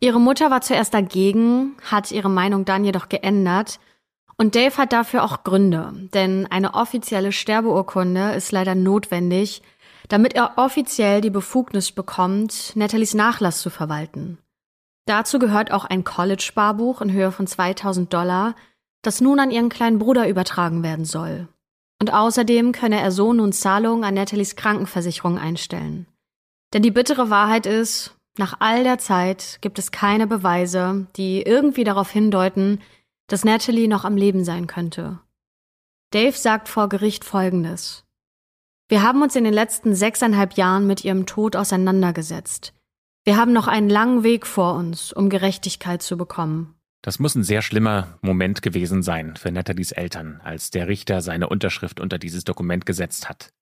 Ihre 0.00 0.20
Mutter 0.20 0.50
war 0.50 0.62
zuerst 0.62 0.94
dagegen, 0.94 1.76
hat 1.82 2.10
ihre 2.12 2.30
Meinung 2.30 2.64
dann 2.64 2.84
jedoch 2.84 3.10
geändert 3.10 3.78
und 4.36 4.54
Dave 4.54 4.76
hat 4.78 4.92
dafür 4.92 5.22
auch 5.22 5.44
Gründe, 5.44 5.92
denn 6.14 6.46
eine 6.50 6.74
offizielle 6.74 7.30
Sterbeurkunde 7.30 8.32
ist 8.32 8.52
leider 8.52 8.74
notwendig, 8.74 9.62
damit 10.08 10.34
er 10.34 10.58
offiziell 10.58 11.20
die 11.20 11.30
Befugnis 11.30 11.92
bekommt, 11.92 12.72
Nathalies 12.76 13.14
Nachlass 13.14 13.60
zu 13.60 13.70
verwalten. 13.70 14.38
Dazu 15.06 15.38
gehört 15.38 15.70
auch 15.70 15.84
ein 15.84 16.04
College-Sparbuch 16.04 17.00
in 17.00 17.12
Höhe 17.12 17.32
von 17.32 17.46
2000 17.46 18.12
Dollar, 18.12 18.54
das 19.02 19.20
nun 19.20 19.38
an 19.38 19.50
ihren 19.50 19.68
kleinen 19.68 19.98
Bruder 19.98 20.28
übertragen 20.28 20.82
werden 20.82 21.04
soll. 21.04 21.48
Und 22.00 22.12
außerdem 22.12 22.72
könne 22.72 23.00
er 23.00 23.12
so 23.12 23.32
nun 23.32 23.52
Zahlungen 23.52 24.04
an 24.04 24.14
Nathalies 24.14 24.56
Krankenversicherung 24.56 25.38
einstellen. 25.38 26.06
Denn 26.72 26.82
die 26.82 26.90
bittere 26.90 27.30
Wahrheit 27.30 27.66
ist, 27.66 28.16
nach 28.36 28.56
all 28.58 28.82
der 28.82 28.98
Zeit 28.98 29.58
gibt 29.60 29.78
es 29.78 29.92
keine 29.92 30.26
Beweise, 30.26 31.06
die 31.16 31.42
irgendwie 31.42 31.84
darauf 31.84 32.10
hindeuten, 32.10 32.80
dass 33.28 33.44
Natalie 33.44 33.88
noch 33.88 34.04
am 34.04 34.16
Leben 34.16 34.44
sein 34.44 34.66
könnte. 34.66 35.20
Dave 36.10 36.36
sagt 36.36 36.68
vor 36.68 36.88
Gericht 36.88 37.24
Folgendes. 37.24 38.03
Wir 38.88 39.02
haben 39.02 39.22
uns 39.22 39.34
in 39.34 39.44
den 39.44 39.54
letzten 39.54 39.94
sechseinhalb 39.94 40.54
Jahren 40.54 40.86
mit 40.86 41.04
ihrem 41.04 41.24
Tod 41.26 41.56
auseinandergesetzt. 41.56 42.74
Wir 43.24 43.38
haben 43.38 43.52
noch 43.52 43.66
einen 43.66 43.88
langen 43.88 44.22
Weg 44.22 44.46
vor 44.46 44.74
uns, 44.74 45.12
um 45.12 45.30
Gerechtigkeit 45.30 46.02
zu 46.02 46.18
bekommen. 46.18 46.74
Das 47.00 47.18
muss 47.18 47.34
ein 47.34 47.44
sehr 47.44 47.62
schlimmer 47.62 48.18
Moment 48.20 48.60
gewesen 48.60 49.02
sein 49.02 49.36
für 49.36 49.50
Nathalies 49.50 49.92
Eltern, 49.92 50.40
als 50.42 50.70
der 50.70 50.88
Richter 50.88 51.22
seine 51.22 51.48
Unterschrift 51.48 52.00
unter 52.00 52.18
dieses 52.18 52.44
Dokument 52.44 52.84
gesetzt 52.84 53.28
hat. 53.28 53.52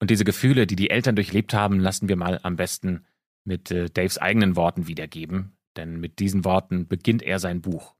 Und 0.00 0.10
diese 0.10 0.24
Gefühle, 0.24 0.66
die 0.66 0.76
die 0.76 0.90
Eltern 0.90 1.16
durchlebt 1.16 1.54
haben, 1.54 1.80
lassen 1.80 2.08
wir 2.08 2.16
mal 2.16 2.40
am 2.42 2.56
besten 2.56 3.06
mit 3.44 3.70
äh, 3.70 3.88
Daves 3.88 4.18
eigenen 4.18 4.56
Worten 4.56 4.86
wiedergeben, 4.86 5.56
denn 5.76 5.98
mit 5.98 6.18
diesen 6.18 6.44
Worten 6.44 6.86
beginnt 6.86 7.22
er 7.22 7.38
sein 7.38 7.62
Buch. 7.62 7.94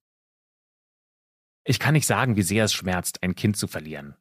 Ich 1.64 1.79
kann 1.79 1.94
nicht 1.94 2.07
sagen, 2.07 2.37
wie 2.37 2.42
sehr 2.42 2.64
es 2.64 2.75
schmerzt, 2.75 3.22
ein 3.22 3.35
Kind 3.35 3.57
zu 3.57 3.66
verlieren. 3.66 4.16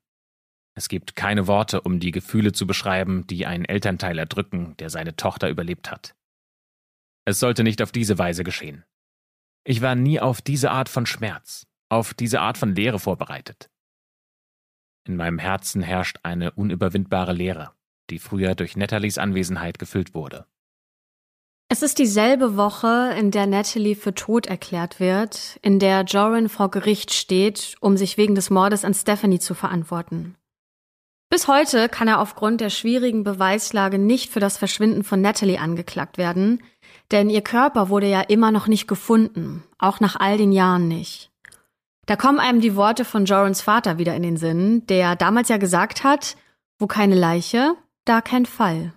Es 0.78 0.90
gibt 0.90 1.16
keine 1.16 1.48
Worte, 1.48 1.82
um 1.82 2.00
die 2.02 2.12
Gefühle 2.12 2.52
zu 2.52 2.68
beschreiben, 2.68 3.26
die 3.28 3.46
ein 3.46 3.64
Elternteil 3.64 4.20
erdrücken, 4.20 4.76
der 4.78 4.90
seine 4.90 5.16
Tochter 5.16 5.50
überlebt 5.50 5.90
hat. 5.90 6.16
Es 7.26 7.40
sollte 7.40 7.64
nicht 7.64 7.82
auf 7.82 7.94
diese 7.94 8.18
Weise 8.18 8.44
geschehen. 8.44 8.84
Ich 9.64 9.82
war 9.82 9.96
nie 9.96 10.20
auf 10.20 10.42
diese 10.42 10.72
Art 10.72 10.90
von 10.90 11.06
Schmerz, 11.06 11.66
auf 11.90 12.14
diese 12.14 12.42
Art 12.42 12.58
von 12.58 12.76
Leere 12.76 13.00
vorbereitet. 13.00 13.70
In 15.08 15.16
meinem 15.16 15.40
Herzen 15.40 15.82
herrscht 15.82 16.20
eine 16.24 16.52
unüberwindbare 16.52 17.34
Leere, 17.34 17.72
die 18.10 18.20
früher 18.20 18.54
durch 18.54 18.76
Nathalies 18.76 19.18
Anwesenheit 19.18 19.80
gefüllt 19.80 20.14
wurde. 20.14 20.46
Es 21.68 21.82
ist 21.82 21.98
dieselbe 21.98 22.58
Woche, 22.58 23.16
in 23.18 23.32
der 23.32 23.48
Natalie 23.48 23.96
für 23.96 24.14
tot 24.14 24.46
erklärt 24.46 25.00
wird, 25.00 25.58
in 25.64 25.80
der 25.80 26.04
Joran 26.04 26.48
vor 26.48 26.70
Gericht 26.70 27.12
steht, 27.12 27.76
um 27.80 27.98
sich 27.98 28.18
wegen 28.18 28.36
des 28.36 28.52
Mordes 28.52 28.86
an 28.86 28.94
Stephanie 28.94 29.40
zu 29.40 29.56
verantworten. 29.56 30.36
Bis 31.36 31.50
heute 31.50 31.90
kann 31.90 32.08
er 32.08 32.22
aufgrund 32.22 32.62
der 32.62 32.70
schwierigen 32.70 33.26
Beweislage 33.26 34.00
nicht 34.00 34.32
für 34.32 34.40
das 34.40 34.58
Verschwinden 34.58 35.04
von 35.04 35.20
Natalie 35.20 35.60
angeklagt 35.60 36.18
werden, 36.18 36.64
denn 37.12 37.30
ihr 37.30 37.42
Körper 37.42 37.90
wurde 37.90 38.08
ja 38.08 38.22
immer 38.22 38.52
noch 38.52 38.68
nicht 38.68 38.88
gefunden, 38.88 39.62
auch 39.78 40.00
nach 40.00 40.16
all 40.16 40.38
den 40.38 40.54
Jahren 40.54 40.88
nicht. 40.88 41.34
Da 42.06 42.16
kommen 42.16 42.40
einem 42.40 42.62
die 42.62 42.78
Worte 42.78 43.04
von 43.04 43.26
Jorans 43.26 43.62
Vater 43.62 43.98
wieder 43.98 44.16
in 44.16 44.24
den 44.24 44.38
Sinn, 44.38 44.88
der 44.88 45.18
damals 45.18 45.50
ja 45.50 45.58
gesagt 45.58 46.06
hat, 46.06 46.38
wo 46.80 46.88
keine 46.88 47.16
Leiche, 47.16 47.76
da 48.06 48.22
kein 48.22 48.46
Fall. 48.46 48.94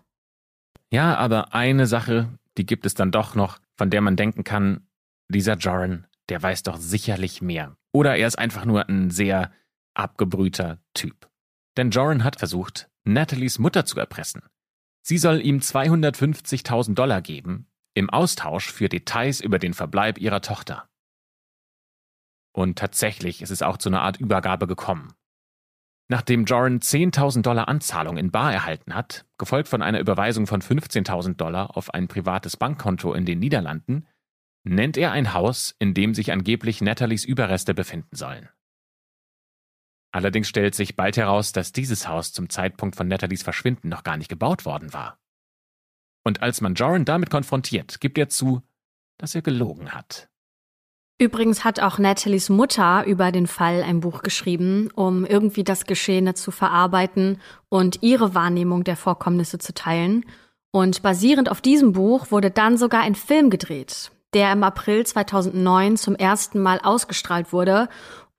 Ja, 0.93 1.17
aber 1.17 1.55
eine 1.55 1.89
Sache, 1.89 2.29
die 2.57 2.67
gibt 2.67 2.87
es 2.87 2.95
dann 2.95 3.11
doch 3.11 3.35
noch, 3.35 3.59
von 3.77 3.91
der 3.91 4.01
man 4.01 4.15
denken 4.15 4.45
kann, 4.45 4.87
dieser 5.29 5.57
Joran, 5.57 6.07
der 6.29 6.41
weiß 6.41 6.63
doch 6.63 6.77
sicherlich 6.77 7.43
mehr. 7.43 7.75
Oder 7.91 8.15
er 8.15 8.29
ist 8.29 8.39
einfach 8.39 8.65
nur 8.65 8.89
ein 8.89 9.11
sehr 9.11 9.51
abgebrühter 9.95 10.79
Typ. 10.95 11.28
Denn 11.79 11.91
Joran 11.91 12.25
hat 12.25 12.41
versucht, 12.41 12.91
Nathalies 13.05 13.61
Mutter 13.61 13.85
zu 13.85 14.01
erpressen. 14.01 14.43
Sie 15.01 15.17
soll 15.17 15.41
ihm 15.41 15.61
250.000 15.61 16.95
Dollar 16.95 17.23
geben, 17.23 17.69
im 17.95 18.11
Austausch 18.11 18.73
für 18.73 18.89
Details 18.89 19.41
über 19.41 19.61
den 19.61 19.75
Verbleib 19.75 20.19
ihrer 20.19 20.43
Tochter. 20.43 20.89
Und 22.53 22.79
tatsächlich 22.79 23.43
ist 23.43 23.51
es 23.51 23.63
auch 23.63 23.77
zu 23.77 23.91
einer 23.91 24.03
Art 24.03 24.19
Übergabe 24.19 24.67
gekommen. 24.67 25.15
Nachdem 26.09 26.47
Joran 26.47 26.81
10.000 26.81 27.43
Dollar 27.43 27.69
Anzahlung 27.69 28.17
in 28.17 28.33
Bar 28.33 28.53
erhalten 28.53 28.93
hat, 28.93 29.25
gefolgt 29.39 29.69
von 29.69 29.81
einer 29.81 30.01
Überweisung 30.01 30.49
von 30.49 30.61
15.000 30.61 31.37
Dollar 31.37 31.77
auf 31.77 31.95
ein 31.95 32.09
privates 32.09 32.57
Bankkonto 32.57 33.15
in 33.15 33.25
den 33.25 33.39
Niederlanden, 33.39 34.09
nennt 34.65 34.97
er 34.97 35.13
ein 35.13 35.33
Haus, 35.33 35.77
in 35.79 35.95
dem 35.95 36.13
sich 36.15 36.33
angeblich 36.33 36.81
Nathalies 36.81 37.25
Überreste 37.25 37.73
befinden 37.73 38.17
sollen. 38.17 38.49
Allerdings 40.11 40.49
stellt 40.49 40.75
sich 40.75 40.97
bald 40.97 41.17
heraus, 41.17 41.53
dass 41.53 41.73
dieses 41.73 42.09
Haus 42.09 42.33
zum 42.33 42.49
Zeitpunkt 42.49 42.97
von 42.97 43.09
Nathalies 43.09 43.43
Verschwinden 43.43 43.89
noch 43.89 44.05
gar 44.05 44.17
nicht 44.17 44.29
gebaut 44.29 44.65
worden 44.65 44.93
war. 44.93 45.19
Und 46.25 46.43
als 46.43 46.61
man 46.61 46.75
Joran 46.75 47.05
damit 47.05 47.31
konfrontiert, 47.31 48.01
gibt 48.01 48.19
er 48.19 48.29
zu, 48.29 48.63
dass 49.19 49.35
er 49.35 49.43
gelogen 49.43 49.93
hat. 49.93 50.29
Übrigens 51.21 51.65
hat 51.65 51.81
auch 51.81 51.99
Nathalies 51.99 52.49
Mutter 52.49 53.05
über 53.05 53.33
den 53.33 53.49
Fall 53.49 53.83
ein 53.83 54.01
Buch 54.01 54.23
geschrieben, 54.23 54.89
um 54.95 55.27
irgendwie 55.27 55.65
das 55.65 55.85
Geschehene 55.85 56.35
zu 56.35 56.53
verarbeiten 56.53 57.41
und 57.69 58.03
ihre 58.03 58.37
Wahrnehmung 58.37 58.85
der 58.85 58.97
Vorkommnisse 58.97 59.59
zu 59.59 59.75
teilen. 59.75 60.25
Und 60.71 61.03
basierend 61.03 61.51
auf 61.51 61.61
diesem 61.61 61.93
Buch 61.93 62.31
wurde 62.31 62.53
dann 62.53 62.77
sogar 62.77 63.01
ein 63.01 63.17
Film 63.17 63.51
gedreht, 63.51 64.13
der 64.33 64.53
im 64.53 64.63
April 64.63 65.05
2009 65.05 65.97
zum 65.97 66.15
ersten 66.15 66.61
Mal 66.61 66.79
ausgestrahlt 66.81 67.53
wurde. 67.53 67.89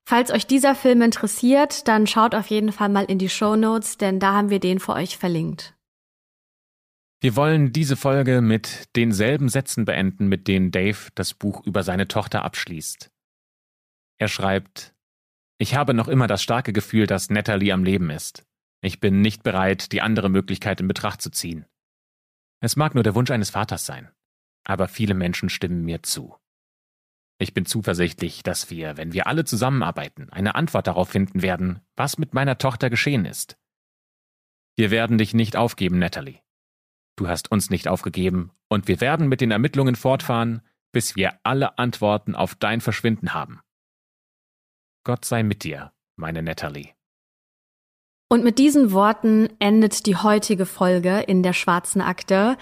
Falls 0.09 0.31
euch 0.31 0.47
dieser 0.47 0.73
Film 0.73 1.03
interessiert, 1.03 1.87
dann 1.87 2.07
schaut 2.07 2.33
auf 2.33 2.47
jeden 2.47 2.71
Fall 2.71 2.89
mal 2.89 3.05
in 3.05 3.19
die 3.19 3.29
Show 3.29 3.55
Notes, 3.55 3.95
denn 3.99 4.19
da 4.19 4.33
haben 4.33 4.49
wir 4.49 4.59
den 4.59 4.79
für 4.79 4.93
euch 4.93 5.19
verlinkt. 5.19 5.77
Wir 7.21 7.35
wollen 7.35 7.73
diese 7.73 7.95
Folge 7.95 8.41
mit 8.41 8.89
denselben 8.95 9.49
Sätzen 9.49 9.85
beenden, 9.85 10.27
mit 10.27 10.47
denen 10.47 10.71
Dave 10.71 10.97
das 11.13 11.35
Buch 11.35 11.63
über 11.63 11.83
seine 11.83 12.07
Tochter 12.07 12.43
abschließt. 12.43 13.11
Er 14.17 14.29
schreibt, 14.29 14.95
ich 15.59 15.75
habe 15.75 15.93
noch 15.93 16.07
immer 16.07 16.25
das 16.25 16.41
starke 16.41 16.73
Gefühl, 16.73 17.05
dass 17.05 17.29
Natalie 17.29 17.71
am 17.71 17.83
Leben 17.83 18.09
ist. 18.09 18.47
Ich 18.81 18.99
bin 18.99 19.21
nicht 19.21 19.43
bereit, 19.43 19.91
die 19.91 20.01
andere 20.01 20.29
Möglichkeit 20.29 20.81
in 20.81 20.87
Betracht 20.87 21.21
zu 21.21 21.29
ziehen. 21.29 21.67
Es 22.61 22.75
mag 22.75 22.95
nur 22.95 23.03
der 23.03 23.13
Wunsch 23.13 23.29
eines 23.29 23.51
Vaters 23.51 23.85
sein, 23.85 24.09
aber 24.63 24.87
viele 24.87 25.13
Menschen 25.13 25.49
stimmen 25.49 25.85
mir 25.85 26.01
zu. 26.01 26.35
Ich 27.41 27.53
bin 27.53 27.65
zuversichtlich, 27.65 28.43
dass 28.43 28.69
wir, 28.69 28.97
wenn 28.97 29.13
wir 29.13 29.25
alle 29.27 29.45
zusammenarbeiten, 29.45 30.29
eine 30.29 30.55
Antwort 30.55 30.87
darauf 30.87 31.09
finden 31.09 31.41
werden, 31.41 31.79
was 31.95 32.17
mit 32.17 32.33
meiner 32.33 32.57
Tochter 32.57 32.89
geschehen 32.89 33.25
ist. 33.25 33.57
Wir 34.75 34.91
werden 34.91 35.17
dich 35.17 35.33
nicht 35.33 35.55
aufgeben, 35.55 35.99
Natalie. 35.99 36.41
Du 37.15 37.27
hast 37.29 37.51
uns 37.51 37.69
nicht 37.69 37.87
aufgegeben, 37.87 38.51
und 38.67 38.87
wir 38.87 39.01
werden 39.01 39.29
mit 39.29 39.41
den 39.41 39.51
Ermittlungen 39.51 39.95
fortfahren, 39.95 40.61
bis 40.91 41.15
wir 41.15 41.39
alle 41.43 41.77
Antworten 41.77 42.35
auf 42.35 42.55
dein 42.55 42.81
Verschwinden 42.81 43.33
haben. 43.33 43.61
Gott 45.05 45.23
sei 45.23 45.43
mit 45.43 45.63
dir, 45.63 45.93
meine 46.17 46.43
Natalie. 46.43 46.93
Und 48.29 48.43
mit 48.43 48.59
diesen 48.59 48.91
Worten 48.91 49.49
endet 49.59 50.05
die 50.05 50.15
heutige 50.15 50.65
Folge 50.65 51.19
in 51.21 51.41
der 51.41 51.53
schwarzen 51.53 52.01
Akte. 52.01 52.57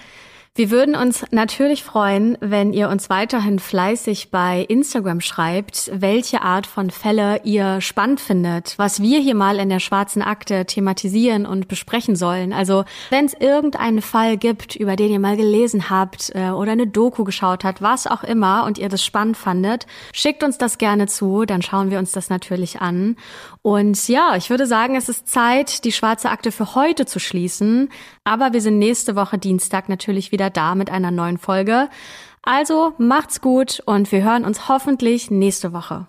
Wir 0.58 0.72
würden 0.72 0.96
uns 0.96 1.24
natürlich 1.30 1.84
freuen, 1.84 2.36
wenn 2.42 2.74
ihr 2.74 2.90
uns 2.90 3.12
weiterhin 3.12 3.60
fleißig 3.60 4.32
bei 4.32 4.66
Instagram 4.68 5.22
schreibt, 5.22 5.92
welche 5.94 6.42
Art 6.42 6.66
von 6.66 6.90
Fälle 6.90 7.42
ihr 7.44 7.80
spannend 7.80 8.20
findet, 8.20 8.74
was 8.80 9.00
wir 9.00 9.20
hier 9.20 9.36
mal 9.36 9.60
in 9.60 9.70
der 9.70 9.80
schwarzen 9.80 10.24
Akte 10.24 10.66
thematisieren 10.66 11.46
und 11.46 11.68
besprechen 11.68 12.16
sollen. 12.16 12.54
Also 12.54 12.86
wenn 13.12 13.26
es 13.26 13.36
irgendeinen 13.36 14.02
Fall 14.02 14.36
gibt, 14.38 14.76
über 14.76 14.96
den 14.96 15.12
ihr 15.12 15.20
mal 15.20 15.38
gelesen 15.38 15.92
habt 15.92 16.32
äh, 16.34 16.50
oder 16.50 16.72
eine 16.72 16.88
Doku 16.88 17.24
geschaut 17.24 17.64
habt, 17.64 17.84
was 17.84 18.08
auch 18.08 18.24
immer 18.24 18.66
und 18.66 18.80
ihr 18.80 18.90
das 18.90 19.06
spannend 19.06 19.38
fandet, 19.38 19.86
schickt 20.12 20.44
uns 20.44 20.58
das 20.58 20.80
gerne 20.80 21.06
zu, 21.06 21.46
dann 21.46 21.62
schauen 21.62 21.92
wir 21.92 22.00
uns 22.00 22.14
das 22.14 22.32
natürlich 22.32 22.82
an. 22.82 23.16
Und 23.68 24.08
ja, 24.08 24.38
ich 24.38 24.50
würde 24.50 24.66
sagen, 24.66 24.96
es 24.96 25.10
ist 25.10 25.28
Zeit, 25.28 25.84
die 25.84 25.92
schwarze 25.92 26.30
Akte 26.30 26.54
für 26.54 26.74
heute 26.74 27.06
zu 27.06 27.20
schließen. 27.20 27.90
Aber 28.24 28.54
wir 28.54 28.62
sind 28.62 28.80
nächste 28.80 29.18
Woche 29.18 29.38
Dienstag 29.38 29.90
natürlich 29.90 30.32
wieder 30.32 30.50
da 30.50 30.74
mit 30.74 30.90
einer 30.90 31.12
neuen 31.12 31.38
Folge. 31.38 31.90
Also 32.44 32.94
macht's 32.98 33.42
gut 33.42 33.84
und 33.86 34.10
wir 34.14 34.24
hören 34.24 34.46
uns 34.46 34.70
hoffentlich 34.70 35.32
nächste 35.32 35.74
Woche. 35.74 36.08